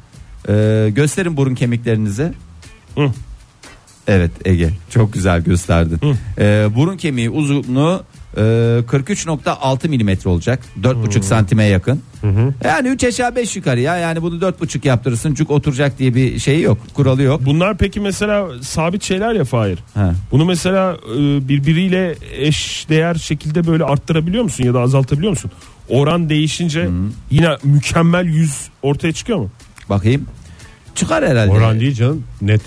[0.49, 2.33] Ee, gösterin burun kemiklerinizi.
[2.95, 3.07] Hı.
[4.09, 6.01] Evet Ege çok güzel gösterdin.
[6.39, 8.03] Ee, burun kemiği uzunluğu
[8.37, 10.61] e, 43.6 milimetre olacak.
[10.83, 12.03] 4.5 santime yakın.
[12.65, 13.97] Yani 3 aşağı 5 yukarı ya.
[13.97, 15.35] Yani bunu 4.5 yaptırırsın.
[15.35, 16.79] Cuk oturacak diye bir şey yok.
[16.95, 17.41] Kuralı yok.
[17.45, 19.79] Bunlar peki mesela sabit şeyler ya Fahir.
[19.95, 20.15] Ha.
[20.31, 25.51] Bunu mesela e, birbiriyle eş değer şekilde böyle arttırabiliyor musun ya da azaltabiliyor musun?
[25.89, 26.89] Oran değişince
[27.31, 29.51] yine mükemmel yüz ortaya çıkıyor mu?
[29.89, 30.27] Bakayım.
[30.95, 31.51] Çıkar herhalde.
[31.51, 32.25] Oran değil canım.
[32.43, 32.61] Net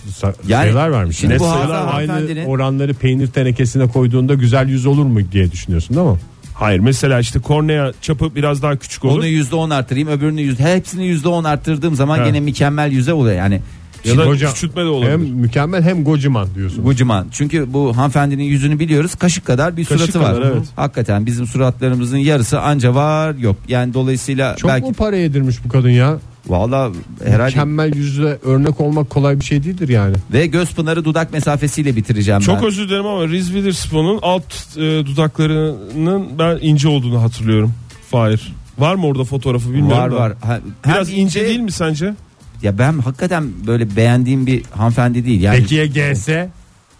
[0.47, 1.17] Yani sayılar varmış.
[1.17, 5.95] şimdi Net bu sayılar aynı oranları peynir tenekesine koyduğunda güzel yüz olur mu diye düşünüyorsun
[5.97, 6.17] değil mi?
[6.53, 9.17] Hayır mesela işte kornea çapı biraz daha küçük olur.
[9.17, 12.27] Onu yüzde on arttırayım öbürünü yüzde hepsini yüzde on arttırdığım zaman Evet.
[12.27, 13.61] gene mükemmel yüze oluyor yani.
[14.05, 15.11] ya da Hocam, küçültme de olabilir.
[15.11, 16.83] Hem mükemmel hem gociman diyorsun.
[16.83, 17.27] Gucuman.
[17.31, 19.15] Çünkü bu hanımefendinin yüzünü biliyoruz.
[19.15, 20.35] Kaşık kadar bir Kaşık suratı var.
[20.35, 20.63] kadar, evet.
[20.75, 23.55] Hakikaten bizim suratlarımızın yarısı anca var yok.
[23.67, 26.17] Yani dolayısıyla Çok belki mu para yedirmiş bu kadın ya?
[26.47, 26.91] Valla
[27.23, 30.15] herhalde Mükemmel yüzle örnek olmak kolay bir şey değildir yani.
[30.33, 32.65] ve göz pınarı dudak mesafesiyle bitireceğim Çok ben.
[32.67, 34.43] özür dilerim ama Reese Witherspoon'un alt
[34.77, 37.73] e, dudaklarının ben ince olduğunu hatırlıyorum.
[38.11, 38.53] Fahir.
[38.79, 40.15] Var mı orada fotoğrafı bilmiyorum var da.
[40.15, 40.33] var.
[40.41, 42.13] Ha- Biraz hem ince değil mi sence?
[42.61, 45.41] Ya ben hakikaten böyle beğendiğim bir hanımefendi değil.
[45.41, 46.49] Yani Peki ya gelse?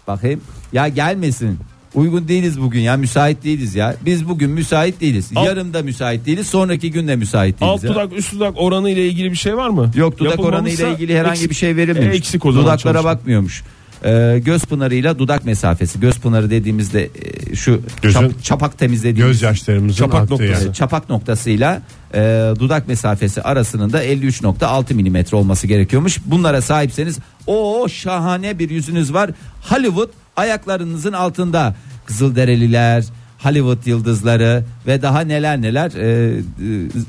[0.08, 0.40] bakayım.
[0.72, 1.58] Ya gelmesin.
[1.94, 3.96] Uygun değiliz bugün ya müsait değiliz ya.
[4.06, 5.30] Biz bugün müsait değiliz.
[5.36, 6.46] Alt- Yarın da müsait değiliz.
[6.46, 7.74] Sonraki gün de müsait değiliz.
[7.74, 7.90] Alt ya.
[7.90, 9.90] dudak üst dudak oranı ile ilgili bir şey var mı?
[9.96, 12.14] Yok dudak oranı ile ilgili herhangi eksik- bir şey verilmemiş.
[12.14, 13.10] E, eksik o zaman Dudaklara çalışma.
[13.10, 13.62] bakmıyormuş.
[14.04, 16.00] Ee, göz pınarıyla dudak mesafesi.
[16.00, 17.10] Göz pınarı dediğimizde
[17.50, 20.64] e, şu Gözün- çap- çapak temizlediğimiz Gözyaşlarımızın Çapak aktığı noktası.
[20.64, 20.74] yani.
[20.74, 21.82] çapak noktasıyla
[22.14, 22.18] e,
[22.58, 26.18] dudak mesafesi arasının da 53.6 milimetre olması gerekiyormuş.
[26.26, 29.30] Bunlara sahipseniz o şahane bir yüzünüz var.
[29.62, 31.74] Hollywood ayaklarınızın altında.
[32.06, 33.04] Kızılderililer,
[33.38, 36.42] Hollywood yıldızları ve daha neler neler e, e,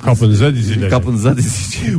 [0.05, 0.89] Kapınıza dizilecek.
[0.91, 1.93] kapınıza dizilecek.